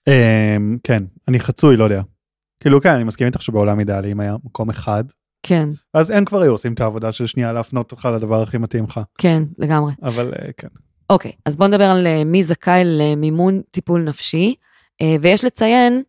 [0.08, 2.02] אמ, כן, אני חצוי, לא יודע.
[2.60, 5.04] כאילו כן, אני מסכים איתך שבעולם אידאלי אם היה מקום אחד,
[5.46, 8.84] כן, אז הם כבר היו עושים את העבודה של שנייה להפנות אותך לדבר הכי מתאים
[8.84, 9.00] לך.
[9.18, 9.92] כן, לגמרי.
[10.02, 10.68] אבל אה, כן.
[11.10, 14.54] אוקיי, אז בואו נדבר על אה, מי זכאי למימון טיפול נפשי,
[15.02, 16.02] אה, ויש לציין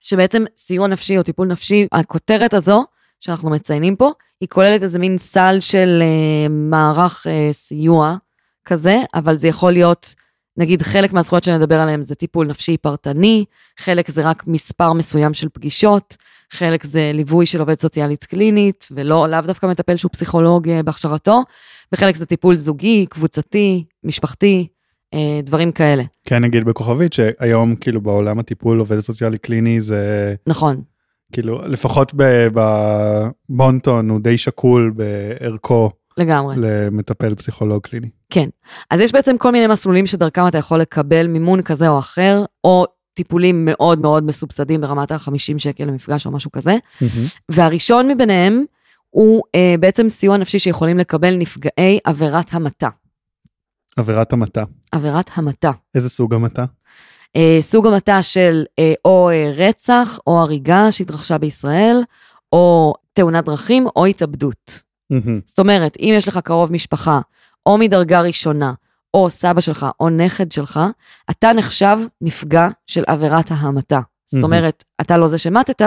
[0.00, 2.84] שבעצם סיוע נפשי או טיפול נפשי, הכותרת הזו
[3.22, 8.16] שאנחנו מציינים פה, היא כוללת איזה מין סל של אה, מערך אה, סיוע
[8.64, 10.14] כזה, אבל זה יכול להיות,
[10.56, 13.44] נגיד חלק מהזכויות שנדבר עליהן זה טיפול נפשי פרטני,
[13.78, 16.16] חלק זה רק מספר מסוים של פגישות,
[16.52, 21.42] חלק זה ליווי של עובד סוציאלית קלינית, ולא, לאו דווקא מטפל שהוא פסיכולוג אה, בהכשרתו,
[21.92, 24.66] וחלק זה טיפול זוגי, קבוצתי, משפחתי,
[25.14, 26.02] אה, דברים כאלה.
[26.24, 30.82] כן נגיד בכוכבית שהיום כאילו בעולם הטיפול עובד סוציאלי קליני זה נכון,
[31.32, 32.12] כאילו לפחות
[33.48, 36.56] בבונטון הוא די שקול בערכו לגמרי.
[36.58, 38.08] למטפל פסיכולוג קליני.
[38.30, 38.48] כן.
[38.90, 42.86] אז יש בעצם כל מיני מסלולים שדרכם אתה יכול לקבל מימון כזה או אחר, או
[43.14, 46.74] טיפולים מאוד מאוד מסובסדים ברמת ה-50 שקל למפגש או משהו כזה.
[47.48, 48.64] והראשון מביניהם
[49.10, 52.88] הוא אה, בעצם סיוע נפשי שיכולים לקבל נפגעי עבירת המתה.
[53.96, 54.64] עבירת המתה.
[54.92, 55.70] עבירת המתה.
[55.94, 56.64] איזה סוג המתה?
[57.36, 62.02] אה, סוג המתה של אה, או אה, רצח או הריגה שהתרחשה בישראל,
[62.52, 64.82] או תאונת דרכים או התאבדות.
[65.46, 67.20] זאת אומרת, אם יש לך קרוב משפחה,
[67.66, 68.72] או מדרגה ראשונה,
[69.14, 70.80] או סבא שלך, או נכד שלך,
[71.30, 74.00] אתה נחשב נפגע של עבירת ההמתה.
[74.26, 74.44] זאת.
[74.44, 75.82] אומרת, אתה לא זה שמטת,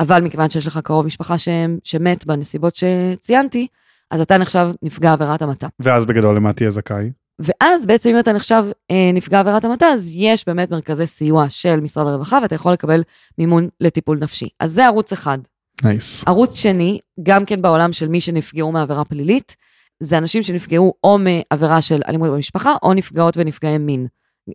[0.00, 1.48] אבל מכיוון שיש לך קרוב משפחה ש...
[1.84, 3.66] שמת בנסיבות שציינתי,
[4.10, 5.66] אז אתה נחשב נפגע עבירת המתה.
[5.80, 7.10] ואז בגדול למה תהיה זכאי?
[7.42, 11.80] ואז בעצם אם אתה נחשב אה, נפגע עבירת המתה, אז יש באמת מרכזי סיוע של
[11.80, 13.02] משרד הרווחה, ואתה יכול לקבל
[13.38, 14.48] מימון לטיפול נפשי.
[14.60, 15.38] אז זה ערוץ אחד.
[15.84, 16.24] נייס.
[16.26, 19.56] ערוץ שני, גם כן בעולם של מי שנפגעו מעבירה פלילית,
[20.00, 24.06] זה אנשים שנפגעו או מעבירה של אלימות במשפחה, או נפגעות ונפגעי מין.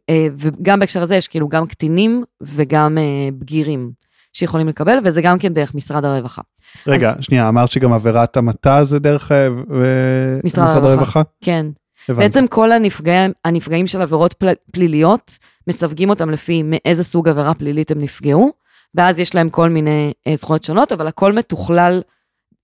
[0.10, 3.91] אה, וגם בהקשר הזה יש כאילו גם קטינים וגם אה, בגירים
[4.34, 6.41] שיכולים לקבל, וזה גם כן דרך משרד הרווחה.
[6.88, 10.93] רגע, שנייה, אמרת שגם עבירת המתה זה דרך אה, ו- משרד משרד הרווחה.
[10.93, 11.21] הרווחה?
[11.43, 11.65] כן.
[12.09, 12.23] הבנתי.
[12.23, 17.91] בעצם כל הנפגעים, הנפגעים של עבירות פל, פליליות, מסווגים אותם לפי מאיזה סוג עבירה פלילית
[17.91, 18.51] הם נפגעו,
[18.95, 22.01] ואז יש להם כל מיני אה, זכויות שונות, אבל הכל מתוכלל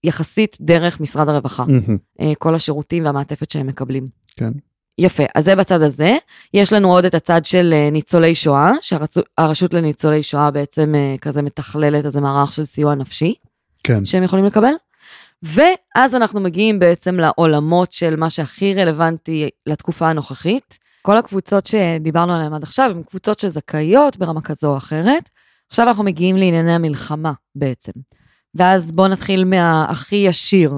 [0.04, 1.64] יחסית דרך משרד הרווחה.
[1.68, 1.98] מהמם.
[2.22, 4.08] אה, כל השירותים והמעטפת שהם מקבלים.
[4.38, 4.52] כן.
[4.98, 6.18] יפה, אז זה בצד הזה.
[6.54, 11.42] יש לנו עוד את הצד של אה, ניצולי שואה, שהרשות לניצולי שואה בעצם אה, כזה
[11.42, 13.34] מתכללת איזה מערך של סיוע נפשי
[13.84, 14.06] כן.
[14.06, 14.74] שהם יכולים לקבל.
[15.44, 20.78] ואז אנחנו מגיעים בעצם לעולמות של מה שהכי רלוונטי לתקופה הנוכחית.
[21.02, 25.30] כל הקבוצות שדיברנו עליהן עד עכשיו הן קבוצות שזכאיות ברמה כזו או אחרת.
[25.70, 27.92] עכשיו אנחנו מגיעים לענייני המלחמה בעצם.
[28.56, 30.74] ואז בואו נתחיל מהכי ישיר.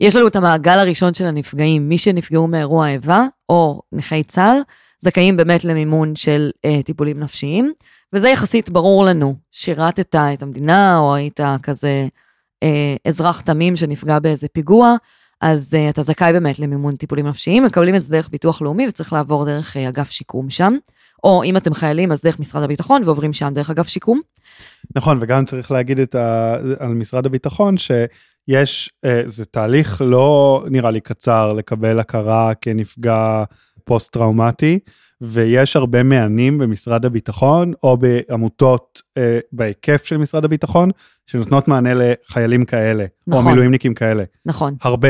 [0.00, 4.60] יש לנו את המעגל הראשון של הנפגעים, מי שנפגעו מאירוע איבה או נכי צה"ל,
[5.00, 7.72] זכאים באמת למימון של אה, טיפולים נפשיים,
[8.12, 12.08] וזה יחסית ברור לנו, שירתת את המדינה או היית כזה
[13.04, 14.96] אזרח תמים שנפגע באיזה פיגוע,
[15.40, 19.12] אז אה, אתה זכאי באמת למימון טיפולים נפשיים, מקבלים את זה דרך ביטוח לאומי וצריך
[19.12, 20.74] לעבור דרך אה, אגף שיקום שם,
[21.24, 24.20] או אם אתם חיילים אז דרך משרד הביטחון ועוברים שם דרך אגף שיקום.
[24.96, 26.56] נכון, וגם צריך להגיד את ה...
[26.78, 33.44] על משרד הביטחון שיש, אה, זה תהליך לא נראה לי קצר לקבל הכרה כנפגע
[33.84, 34.78] פוסט-טראומטי,
[35.20, 40.90] ויש הרבה מענים במשרד הביטחון או בעמותות אה, בהיקף של משרד הביטחון,
[41.26, 43.50] שנותנות מענה לחיילים כאלה, או נכון.
[43.50, 44.24] מילואימניקים כאלה.
[44.46, 45.08] נכון, הרבה,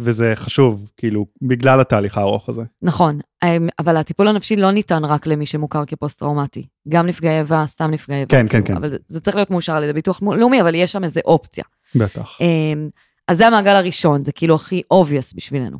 [0.00, 2.62] וזה חשוב, כאילו, בגלל התהליך הארוך הזה.
[2.82, 6.66] נכון, אמ, אבל הטיפול הנפשי לא ניתן רק למי שמוכר כפוסט-טראומטי.
[6.88, 8.30] גם נפגעי איבה, סתם נפגעי איבה.
[8.30, 8.84] כן, כן, כאילו, כן.
[8.84, 11.64] אבל זה צריך להיות מאושר על ידי ביטוח לאומי, אבל יש שם איזה אופציה.
[11.94, 12.38] בטח.
[12.40, 12.88] אמ,
[13.28, 15.78] אז זה המעגל הראשון, זה כאילו הכי obvious בשבילנו.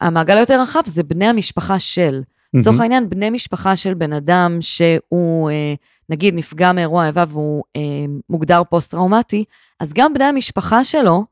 [0.00, 2.22] המעגל היותר רחב זה בני המשפחה של.
[2.54, 2.82] לצורך מהמם.
[2.82, 5.74] העניין, בני משפחה של בן אדם שהוא, אה,
[6.08, 7.80] נגיד, נפגע מאירוע איבה והוא אה,
[8.30, 9.44] מוגדר פוסט-טראומטי,
[9.80, 11.24] אז גם בני המשפחה שלו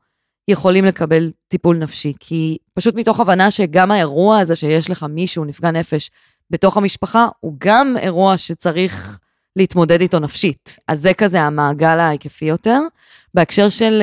[0.47, 5.71] יכולים לקבל טיפול נפשי, כי פשוט מתוך הבנה שגם האירוע הזה שיש לך מישהו, נפגע
[5.71, 6.09] נפש,
[6.49, 9.19] בתוך המשפחה, הוא גם אירוע שצריך
[9.55, 10.77] להתמודד איתו נפשית.
[10.87, 12.79] אז זה כזה המעגל ההיקפי יותר.
[13.33, 14.01] בהקשר של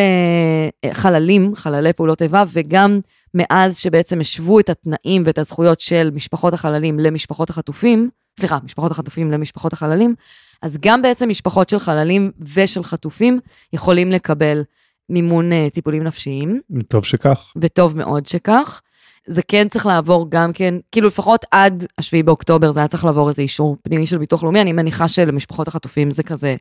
[0.84, 3.00] אה, חללים, חללי פעולות איבה, וגם
[3.34, 8.10] מאז שבעצם השוו את התנאים ואת הזכויות של משפחות החללים למשפחות החטופים,
[8.40, 10.14] סליחה, משפחות החטופים למשפחות החללים,
[10.62, 13.40] אז גם בעצם משפחות של חללים ושל חטופים
[13.72, 14.62] יכולים לקבל
[15.08, 17.52] מימון אה, טיפולים נפשיים, טוב שכך.
[17.56, 18.80] וטוב מאוד שכך.
[19.26, 23.28] זה כן צריך לעבור גם כן, כאילו לפחות עד השביעי באוקטובר זה היה צריך לעבור
[23.28, 26.56] איזה אישור פנימי של ביטוח לאומי, אני מניחה שלמשפחות החטופים זה כזה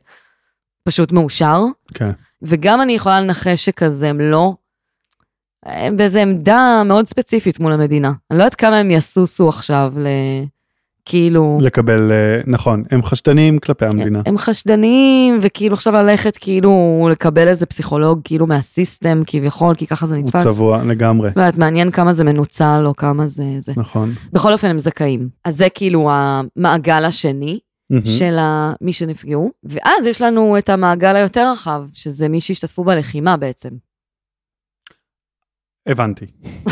[0.84, 1.62] פשוט מאושר,
[1.94, 2.10] כן.
[2.42, 4.54] וגם אני יכולה לנחש שכזה הם לא,
[5.66, 8.12] הם באיזה עמדה מאוד ספציפית מול המדינה.
[8.30, 10.06] אני לא יודעת כמה הם יסוסו עכשיו ל...
[11.04, 11.58] כאילו...
[11.62, 14.22] לקבל, אה, נכון, הם חשדנים כלפי המדינה.
[14.26, 16.72] הם חשדניים, וכאילו עכשיו ללכת כאילו
[17.12, 20.42] לקבל איזה פסיכולוג כאילו מהסיסטם כביכול, כי ככה זה הוא נתפס.
[20.44, 23.72] צבוע לגמרי, לא יודעת, מעניין כמה זה מנוצל או כמה זה זה.
[23.76, 24.12] נכון.
[24.32, 25.28] בכל אופן הם זכאים.
[25.44, 27.58] אז זה כאילו המעגל השני
[27.90, 28.06] מהמם.
[28.06, 33.36] של ה- מי שנפגעו, ואז יש לנו את המעגל היותר רחב, שזה מי שהשתתפו בלחימה
[33.36, 33.68] בעצם.
[35.88, 36.26] הבנתי.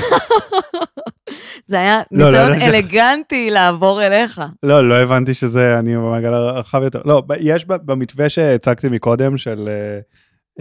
[1.66, 4.40] זה היה לא, לא, ניסיון לא, אלגנטי לעבור אליך.
[4.62, 7.02] לא, לא הבנתי שזה, אני במעגל הרחב יותר.
[7.05, 10.00] לא, יש במתווה שהצגתי מקודם של אה,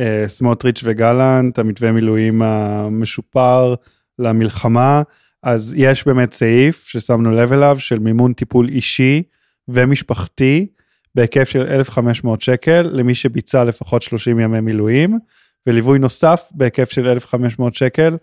[0.06, 3.76] אה, סמוטריץ' וגלנט, המתווה מילואים המשופר
[4.20, 5.02] למלחמה,
[5.44, 9.24] אז יש באמת סעיף ששמנו לב אליו של מימון טיפול אישי
[9.68, 10.68] ומשפחתי
[11.16, 15.20] בהיקף של 1,500 שקל למי שביצע לפחות 30 ימי מילואים,
[15.68, 18.18] וליווי נוסף בהיקף של 1,500 שקל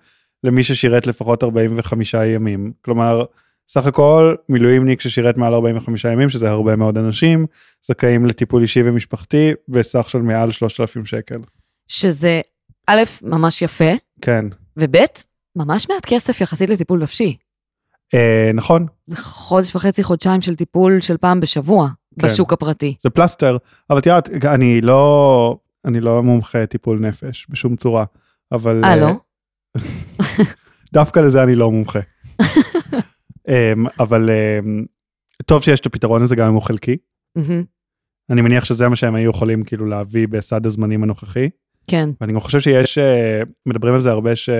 [0.44, 2.72] למי ששירת לפחות 45 ימים.
[2.84, 3.24] כלומר,
[3.68, 7.46] סך הכל מילואימניק ששירת מעל 45 ימים, שזה הרבה מאוד אנשים,
[7.82, 11.38] זכאים לטיפול אישי ומשפחתי בסך של מעל 3,000 שקל.
[11.88, 12.40] שזה
[12.86, 14.44] א', ממש יפה, כן,
[14.76, 14.96] וב',
[15.56, 17.36] ממש מעט כסף יחסית לטיפול נפשי.
[18.14, 21.88] אה, נכון, זה חודש וחצי, חודשיים של טיפול של פעם בשבוע
[22.20, 22.26] כן.
[22.26, 22.94] בשוק הפרטי.
[23.00, 23.56] זה פלסטר,
[23.90, 28.04] אבל יודעת, אני לא, אני לא מומחה טיפול נפש בשום צורה,
[28.52, 28.84] אבל...
[28.84, 29.12] אה, לא?
[30.92, 32.00] דווקא לזה אני לא מומחה.
[33.48, 34.84] אמ, אבל אמ,
[35.46, 36.96] טוב שיש את הפתרון הזה גם אם הוא חלקי.
[38.30, 41.50] אני מניח שזה מה שהם היו יכולים כאילו להביא בסד הזמנים הנוכחי.
[41.88, 44.50] כן, ואני גם חושב שיש, אה, מדברים על זה הרבה ש...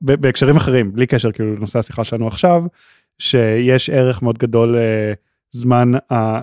[0.00, 2.62] בהקשרים אחרים, בלי קשר כאילו לנושא השיחה שלנו עכשיו,
[3.18, 4.76] שיש ערך מאוד גדול
[5.54, 6.38] לזמן ה...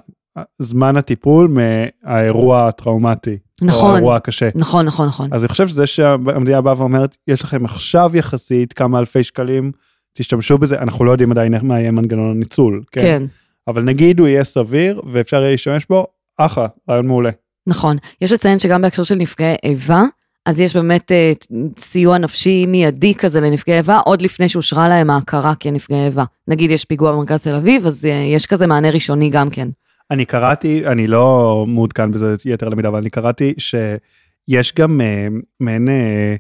[0.60, 3.38] זמן הטיפול מהאירוע הטראומטי.
[3.62, 4.50] או נכון, האירוע הקשה.
[4.56, 5.30] נכון, נכון, נכון.
[5.32, 9.72] אז אני חושב שזה שהמדינה באה ואומרת, יש לכם עכשיו יחסית כמה אלפי שקלים,
[10.14, 12.84] תשתמשו בזה, אנחנו לא יודעים עדיין מה יהיה מנגנון הניצול.
[12.92, 13.02] כן.
[13.02, 13.24] כן,
[13.68, 16.06] אבל נגיד הוא יהיה סביר ואפשר יהיה להשתמש בו,
[16.38, 17.30] אחלה, רעיון מעולה.
[17.68, 17.98] נכון.
[18.22, 20.04] יש לציין שגם בהקשר של נפגעי איבה,
[20.46, 21.32] אז יש באמת אה,
[21.78, 26.24] סיוע נפשי מיידי כזה לנפגעי איבה, עוד לפני שאושרה להם ההכרה כנפגעי איבה.
[26.48, 29.68] נגיד יש פיגוע במרכז תל אביב, אז אה, יש כזה מענה ראשוני גם כן.
[30.12, 35.28] אני קראתי, אני לא מעודכן בזה יתר למידה, אבל אני קראתי שיש גם אה,
[35.60, 36.36] מעין, אה,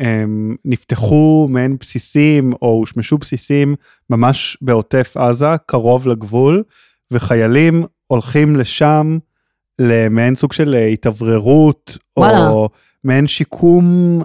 [0.00, 0.24] אה,
[0.64, 3.74] נפתחו מעין בסיסים או הושמשו בסיסים
[4.10, 6.62] ממש בעוטף עזה, קרוב לגבול,
[7.10, 9.18] וחיילים הולכים לשם
[9.78, 12.48] למעין סוג של התאווררות, וואלה.
[12.48, 12.68] או
[13.04, 14.20] מעין שיקום,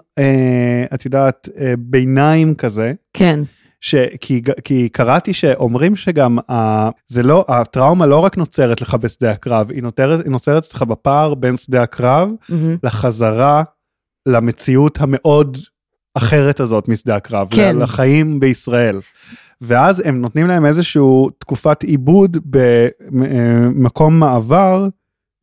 [0.93, 2.93] את יודעת, ביניים כזה.
[3.13, 3.39] כן,
[3.83, 3.95] ש...
[4.21, 6.89] כי, כי קראתי שאומרים שגם ה...
[7.07, 11.33] זה לא, הטראומה לא רק נוצרת לך בשדה הקרב, היא נוצרת, היא נוצרת אצלך בפער
[11.33, 13.63] בין שדה הקרב מהמם, לחזרה
[14.25, 15.57] למציאות המאוד
[16.15, 17.77] אחרת הזאת משדה הקרב, כן.
[17.79, 18.99] לחיים בישראל.
[19.61, 22.37] ואז הם נותנים להם איזשהו תקופת עיבוד
[23.11, 24.87] במקום מעבר,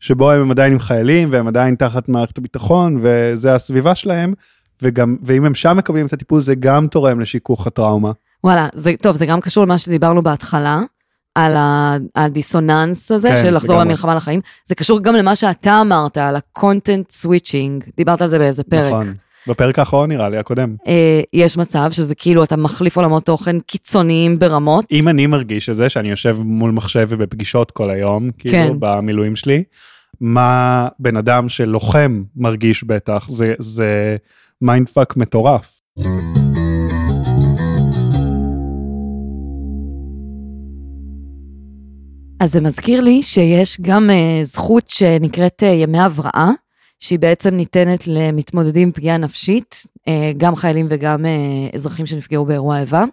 [0.00, 4.34] שבו הם עדיין עם חיילים והם עדיין תחת מערכת הביטחון וזה הסביבה שלהם,
[4.82, 8.12] וגם, ואם הם שם מקבלים את הטיפול זה גם תורם לשיכוך הטראומה.
[8.44, 10.80] וואלה, זה, טוב, זה גם קשור למה שדיברנו בהתחלה,
[11.34, 11.56] על
[12.16, 13.88] הדיסוננס הזה כן, של לחזור לגמרי.
[13.88, 14.40] למלחמה לחיים.
[14.66, 18.92] זה קשור גם למה שאתה אמרת, על ה-content switching, דיברת על זה באיזה פרק.
[18.92, 19.12] נכון.
[19.48, 20.76] בפרק האחרון נראה לי, הקודם.
[20.86, 24.84] אה, יש מצב שזה כאילו אתה מחליף עולמות תוכן קיצוניים ברמות.
[24.90, 28.72] אם אני מרגיש את זה, שאני יושב מול מחשב ובפגישות כל היום, כאילו, כן.
[28.78, 29.62] במילואים שלי,
[30.20, 34.16] מה בן אדם שלוחם מרגיש בטח, זה, זה
[34.62, 35.80] mindfuck מטורף.
[42.40, 46.50] אז זה מזכיר לי שיש גם uh, זכות שנקראת uh, ימי הבראה,
[47.00, 52.80] שהיא בעצם ניתנת למתמודדים עם פגיעה נפשית, uh, גם חיילים וגם uh, אזרחים שנפגעו באירוע
[52.80, 53.04] איבה.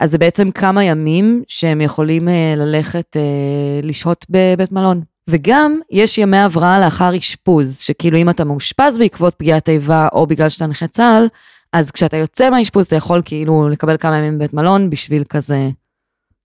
[0.00, 5.02] אז זה בעצם כמה ימים שהם יכולים uh, ללכת uh, לשהות בבית מלון.
[5.28, 10.48] וגם יש ימי הבראה לאחר אשפוז, שכאילו אם אתה מאושפז בעקבות פגיעת איבה או בגלל
[10.48, 11.28] שאתה נכה צה"ל,
[11.72, 15.68] אז כשאתה יוצא מהאשפוז אתה יכול כאילו לקבל כמה ימים בבית מלון בשביל כזה,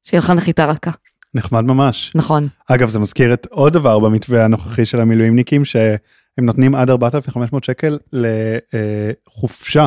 [0.03, 0.91] שיהיה לך נחיתה רכה.
[1.35, 2.11] נחמד ממש.
[2.15, 2.47] נכון.
[2.67, 5.97] אגב, זה מזכיר את עוד דבר במתווה הנוכחי של המילואימניקים, שהם
[6.41, 9.85] נותנים עד 4,500 שקל לחופשה.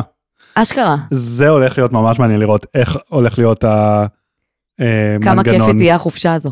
[0.55, 0.95] אשכרה.
[1.11, 5.21] זה הולך להיות ממש מעניין לראות איך הולך להיות המנגנון.
[5.21, 6.51] כמה כיפית תהיה החופשה הזו.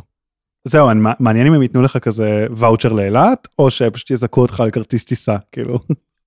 [0.67, 5.03] זהו, מעניין אם הם ייתנו לך כזה ואוצ'ר לאילת, או שפשוט יזכו אותך על כרטיס
[5.03, 5.79] טיסה, כאילו.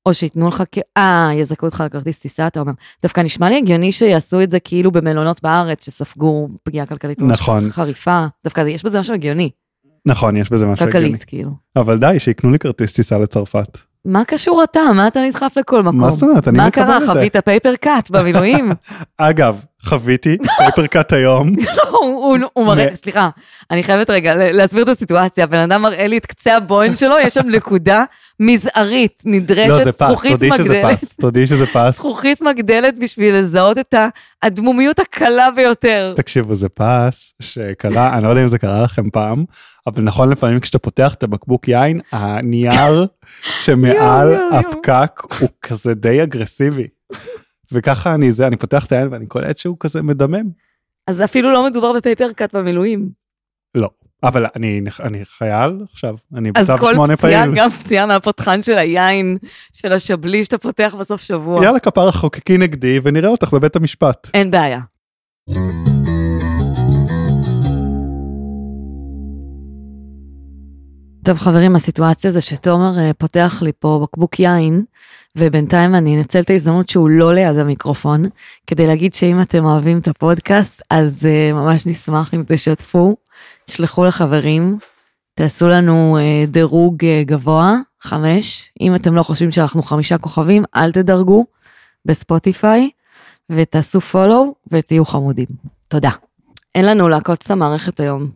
[0.08, 0.62] או שייתנו לך,
[0.96, 2.72] אה, יזכו אותך לכרטיס טיסה, אתה אומר.
[3.02, 7.72] דווקא נשמע לי הגיוני שיעשו את זה כאילו במלונות בארץ, שספגו פגיעה כלכלית נכון.
[7.72, 8.26] חריפה.
[8.44, 9.50] דווקא יש בזה משהו הגיוני,
[10.06, 11.04] נכון, יש בזה משהו הגיוני.
[11.06, 11.50] כלכלית, כאילו.
[11.76, 13.78] אבל די, שיקנו לי כרטיס טיסה לצרפת.
[14.04, 14.80] מה קשור אתה?
[14.96, 16.00] מה אתה נדחף לכל מקום?
[16.00, 16.48] מה זאת אומרת?
[16.48, 16.96] אני מה מקבל קרה?
[16.96, 17.06] את זה.
[17.12, 18.70] חווית פייפר קאט במילואים?
[19.18, 20.36] אגב, חוויתי
[20.90, 21.48] קאט היום.
[21.90, 23.28] הוא- הוא- מראה, סליחה,
[23.70, 25.44] אני חייבת רגע להסביר את הסיטואציה.
[25.44, 28.04] הבן אדם מראה לי את קצה הבוין שלו, יש שם נקודה
[28.40, 30.98] מזערית, לא, נדרשת פס, זכוכית מגדלת.
[31.20, 31.96] תודי שזה פס.
[31.96, 33.94] זכוכית מגדלת בשביל לזהות את
[34.42, 36.12] הדמומיות הקלה ביותר.
[36.16, 39.44] תקשיבו, זה פס שקרה, אני לא יודע אם זה קרה לכם פעם,
[39.86, 43.06] אבל נכון לפעמים כשאתה פותח את הבקבוק יין, הנייר
[43.64, 44.34] שמעל.
[44.52, 46.86] הפקק הוא כזה די אגרסיבי.
[47.72, 50.50] וככה אני זה, אני פותח את היין ואני קולט שהוא כזה מדמם.
[51.06, 53.10] אז אפילו לא מדובר בפייפר קאט במילואים.
[53.74, 53.90] לא,
[54.22, 57.58] אבל אני, אני חייל עכשיו, אני אז בצו כל שמונה פציעה, פעיל.
[57.58, 59.38] גם פציעה מהפותחן של היין,
[59.72, 61.64] של השבלי שאתה פותח בסוף שבוע.
[61.64, 64.30] יאללה כפרה חוקקי נגדי ונראה אותך בבית המשפט.
[64.34, 64.80] אין בעיה.
[71.24, 74.84] טוב חברים, הסיטואציה זה שתומר אה, פותח לי פה בקבוק יין,
[75.36, 78.24] ובינתיים אני אנצל את ההזדמנות שהוא לא ליד המיקרופון,
[78.66, 83.16] כדי להגיד שאם אתם אוהבים את הפודקאסט, אז uh, ממש נשמח אם תשתפו,
[83.66, 84.78] תשלחו לחברים,
[85.34, 90.92] תעשו לנו uh, דירוג uh, גבוה, חמש, אם אתם לא חושבים שאנחנו חמישה כוכבים, אל
[90.92, 91.44] תדרגו
[92.04, 92.90] בספוטיפיי,
[93.52, 95.46] ותעשו פולו ותהיו חמודים.
[95.88, 96.10] תודה.
[96.74, 98.30] אין לנו לעקוץ את המערכת היום.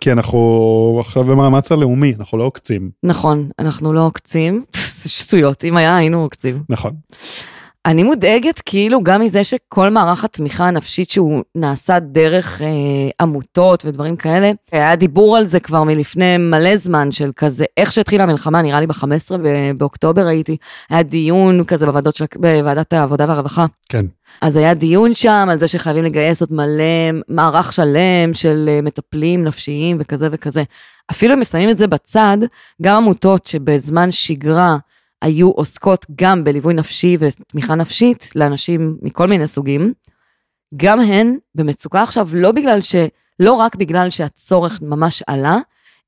[0.00, 2.90] כי אנחנו עכשיו במאמץ הלאומי, אנחנו לא עוקצים.
[3.02, 4.64] נכון, אנחנו לא עוקצים,
[5.08, 6.62] שטויות, אם היה היינו עוקצים.
[6.68, 6.92] נכון.
[7.86, 12.66] אני מודאגת כאילו גם מזה שכל מערך התמיכה הנפשית שהוא נעשה דרך אה,
[13.20, 18.24] עמותות ודברים כאלה, היה דיבור על זה כבר מלפני מלא זמן של כזה, איך שהתחילה
[18.24, 19.36] המלחמה, נראה לי ב-15
[19.76, 20.56] באוקטובר הייתי,
[20.90, 23.66] היה דיון כזה בוועדות של, בוועדת העבודה והרווחה.
[23.88, 24.06] כן.
[24.42, 29.44] אז היה דיון שם על זה שחייבים לגייס עוד מלא מערך שלם של אה, מטפלים
[29.44, 30.62] נפשיים וכזה וכזה.
[31.10, 32.38] אפילו אם שמים את זה בצד,
[32.82, 34.76] גם עמותות שבזמן שגרה
[35.22, 39.92] היו עוסקות גם בליווי נפשי ותמיכה נפשית לאנשים מכל מיני סוגים,
[40.76, 42.94] גם הן במצוקה עכשיו לא בגלל ש...
[43.40, 45.56] לא רק בגלל שהצורך ממש עלה,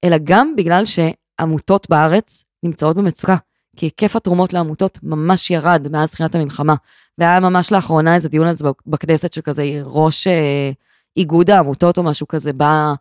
[0.05, 3.37] אלא גם בגלל שעמותות בארץ נמצאות במצוקה.
[3.77, 6.75] כי היקף התרומות לעמותות ממש ירד מאז תחילת המלחמה.
[7.19, 10.71] והיה ממש לאחרונה איזה דיון על זה בכנסת שכזה ראש אה,
[11.17, 12.93] איגוד העמותות או משהו כזה בא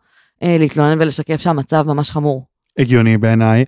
[0.42, 2.46] אה, להתלונן ולשקף שהמצב ממש חמור.
[2.78, 3.64] הגיוני בעיניי.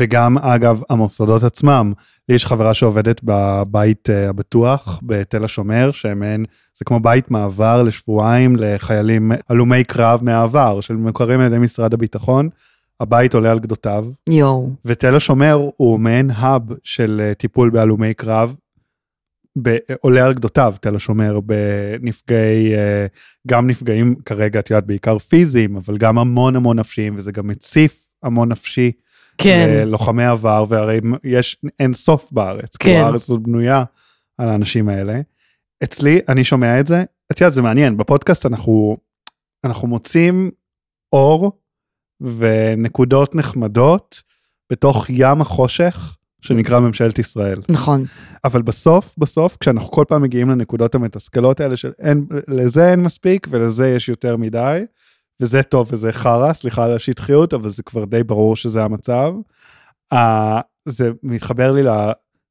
[0.00, 1.92] וגם אגב המוסדות עצמם,
[2.28, 8.56] לי יש חברה שעובדת בבית uh, הבטוח בתל השומר, שמעין, זה כמו בית מעבר לשבועיים
[8.56, 12.48] לחיילים הלומי קרב מהעבר, שמוכרים על ידי משרד הביטחון.
[13.00, 14.70] הבית עולה על גדותיו, יואו.
[14.84, 18.56] ותל השומר הוא מעין האב של uh, טיפול בהלומי קרב.
[19.62, 22.78] ב- עולה על גדותיו תל השומר בנפגעי uh,
[23.48, 28.06] גם נפגעים כרגע את יודעת בעיקר פיזיים אבל גם המון המון נפשיים וזה גם מציף
[28.22, 28.92] המון נפשי
[29.38, 29.88] כן.
[29.88, 32.90] לוחמי עבר והרי יש אין סוף בארץ, כן.
[32.90, 33.84] כאילו הארץ הזאת בנויה
[34.38, 35.20] על האנשים האלה.
[35.82, 38.96] אצלי אני שומע את זה, את יודעת זה מעניין בפודקאסט אנחנו
[39.64, 40.50] אנחנו מוצאים
[41.12, 41.52] אור
[42.20, 44.22] ונקודות נחמדות
[44.72, 48.04] בתוך ים החושך שנקרא ממשלת ישראל נכון.
[48.44, 53.46] אבל בסוף בסוף כשאנחנו כל פעם מגיעים לנקודות המתסכלות האלה של אין לזה אין מספיק
[53.50, 54.84] ולזה יש יותר מדי
[55.42, 59.32] וזה טוב וזה חרא, סליחה על השטחיות, אבל זה כבר די ברור שזה המצב.
[60.14, 60.16] Uh,
[60.86, 61.88] זה מתחבר לי ל...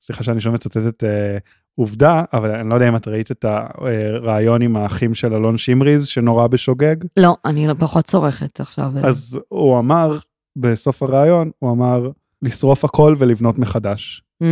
[0.03, 1.41] סליחה שאני שוב מצטט את uh,
[1.75, 6.07] עובדה, אבל אני לא יודע אם את ראית את הרעיון עם האחים של אלון שמריז
[6.07, 6.95] שנורא בשוגג.
[7.17, 8.91] לא, אני לא פחות צורכת עכשיו.
[9.03, 10.17] אז הוא אמר,
[10.57, 12.09] בסוף הרעיון, הוא אמר,
[12.41, 14.23] לשרוף הכל ולבנות מחדש.
[14.43, 14.45] Mm,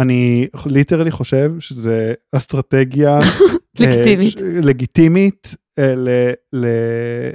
[0.00, 3.18] אני ליטרלי חושב שזה אסטרטגיה
[3.80, 4.42] לגיטימית.
[4.42, 7.30] אה, לגיטימית אה, ל- ל-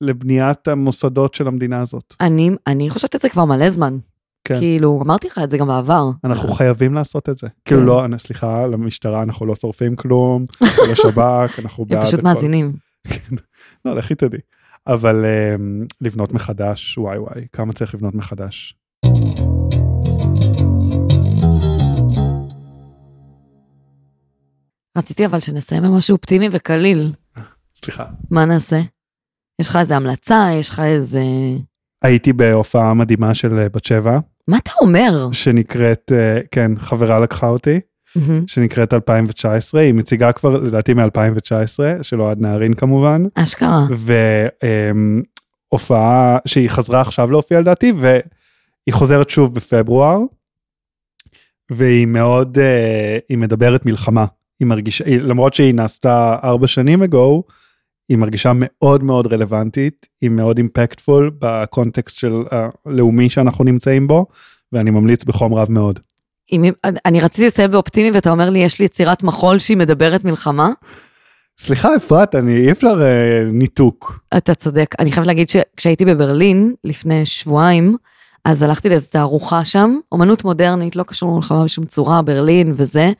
[0.00, 2.14] לבניית המוסדות של המדינה הזאת.
[2.20, 3.98] אני, אני חושבת את זה כבר מלא זמן.
[4.44, 4.58] כן.
[4.58, 6.10] כאילו, אמרתי לך את זה גם בעבר.
[6.24, 7.46] אנחנו חייבים לעשות את זה.
[7.64, 10.44] כאילו לא, אני- סליחה, למשטרה אנחנו לא שורפים כלום,
[10.90, 12.20] לשב"כ, אנחנו בעד הם פשוט.
[12.22, 12.72] מאזינים.
[13.84, 14.40] לא, לכי תדעי.
[14.86, 15.56] אבל אה,
[16.00, 18.74] לבנות מחדש, וואי וואי, כמה צריך לבנות מחדש.
[24.98, 27.12] רציתי אבל שנסיים במשהו אופטימי וקליל.
[27.76, 28.04] סליחה.
[28.30, 28.80] מה נעשה?
[29.60, 30.48] יש לך איזה המלצה?
[30.52, 31.22] יש לך איזה...
[32.02, 35.28] הייתי בהופעה מדהימה של אה, בת שבע, מה אתה אומר?
[35.32, 37.80] שנקראת, אה, כן, חברה לקחה אותי.
[38.16, 38.44] מהמם.
[38.46, 43.86] שנקראת 2019, היא מציגה כבר לדעתי מ-2019, של אוהד נהרין כמובן, אשכרה.
[45.72, 48.14] והופעה שהיא חזרה עכשיו להופיע לדעתי, והיא
[48.90, 50.18] חוזרת שוב בפברואר,
[51.70, 54.24] והיא מאוד, אה, היא מדברת מלחמה.
[54.60, 57.42] היא מרגישה, למרות שהיא נעשתה ארבע שנים ago,
[58.08, 62.32] היא מרגישה מאוד מאוד רלוונטית, היא מאוד אימפקטפול בקונטקסט של
[62.86, 64.26] הלאומי שאנחנו נמצאים בו,
[64.72, 66.00] ואני ממליץ בחום רב מאוד.
[66.52, 66.64] אם,
[67.04, 70.70] אני רציתי לסיים באופטימי ואתה אומר לי, יש לי יצירת מחול שהיא מדברת מלחמה?
[71.58, 74.20] סליחה אפרת, אני אי אפשר אה, ניתוק.
[74.36, 74.94] אתה צודק.
[74.98, 77.96] אני חייבת להגיד שכשהייתי בברלין לפני שבועיים,
[78.44, 83.12] אז הלכתי לאיזו תערוכה שם, אומנות מודרנית, לא קשור למלחמה בשום צורה, ברלין וזה,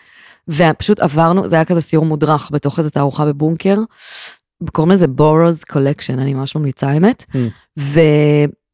[0.48, 3.76] ופשוט עברנו, זה היה כזה סיור מודרך בתוך איזו תערוכה בבונקר,
[4.72, 7.80] קוראים לזה Boros Collection, אני ממש ממליצה האמת, Mm.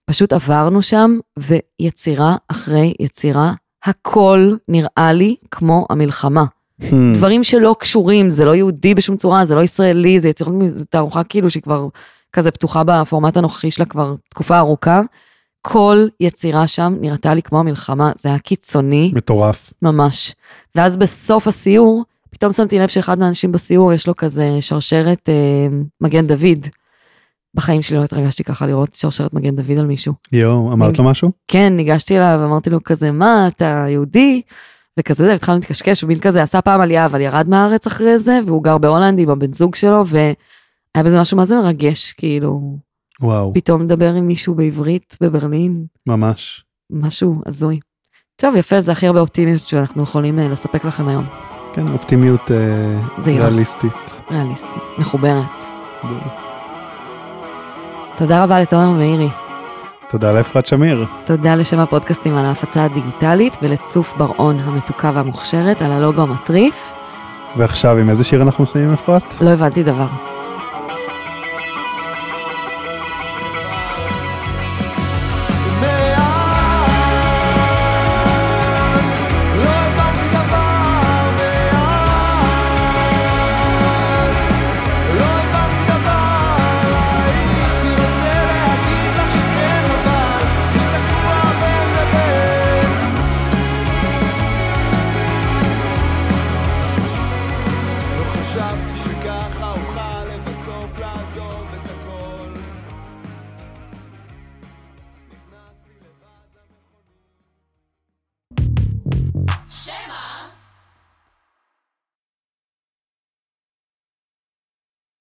[0.08, 3.52] ופשוט עברנו שם, ויצירה אחרי יצירה,
[3.84, 6.44] הכל נראה לי כמו המלחמה.
[6.80, 6.84] Hmm.
[7.14, 11.24] דברים שלא קשורים, זה לא יהודי בשום צורה, זה לא ישראלי, זה יצירות, זו תערוכה
[11.24, 11.88] כאילו שהיא כבר
[12.32, 15.00] כזה פתוחה בפורמט הנוכחי שלה כבר תקופה ארוכה.
[15.62, 19.72] כל יצירה שם נראתה לי כמו המלחמה, זה היה קיצוני מטורף.
[19.82, 20.34] ממש.
[20.74, 25.68] ואז בסוף הסיור, פתאום שמתי לב שאחד מהאנשים בסיור יש לו כזה שרשרת אה,
[26.00, 26.66] מגן דוד.
[27.54, 30.12] בחיים שלי לא התרגשתי ככה לראות שרשרת מגן דוד על מישהו.
[30.32, 31.32] יואו, אמרת לו משהו?
[31.48, 34.42] כן, ניגשתי אליו, אמרתי לו כזה, מה, אתה יהודי?
[35.00, 38.64] וכזה זה, התחלנו להתקשקש, ומין כזה, עשה פעם עלייה, אבל ירד מהארץ אחרי זה, והוא
[38.64, 42.78] גר בהולנד עם הבן זוג שלו, והיה בזה משהו מה זה מרגש, כאילו,
[43.20, 46.64] וואו, פתאום לדבר עם מישהו בעברית בברלין, ממש.
[46.90, 47.80] משהו הזוי.
[48.36, 51.51] טוב, יפה, זה הכי הרבה אופטימיות שאנחנו יכולים אה, לספק לכם היום.
[51.74, 52.56] כן, אופטימיות אה,
[53.18, 53.48] זהירה.
[53.48, 54.20] ריאליסטית.
[54.30, 55.64] ריאליסטית, מחוברת.
[58.16, 59.28] תודה רבה לתומר מאירי.
[60.08, 61.06] תודה לאפרת שמיר.
[61.24, 66.94] תודה לשם הפודקאסטים על ההפצה הדיגיטלית ולצוף בר-און המתוקה והמוכשרת על הלוגו המטריף.
[67.56, 69.34] ועכשיו עם איזה שיר אנחנו מסיימים אפרת?
[69.40, 70.06] לא הבנתי דבר.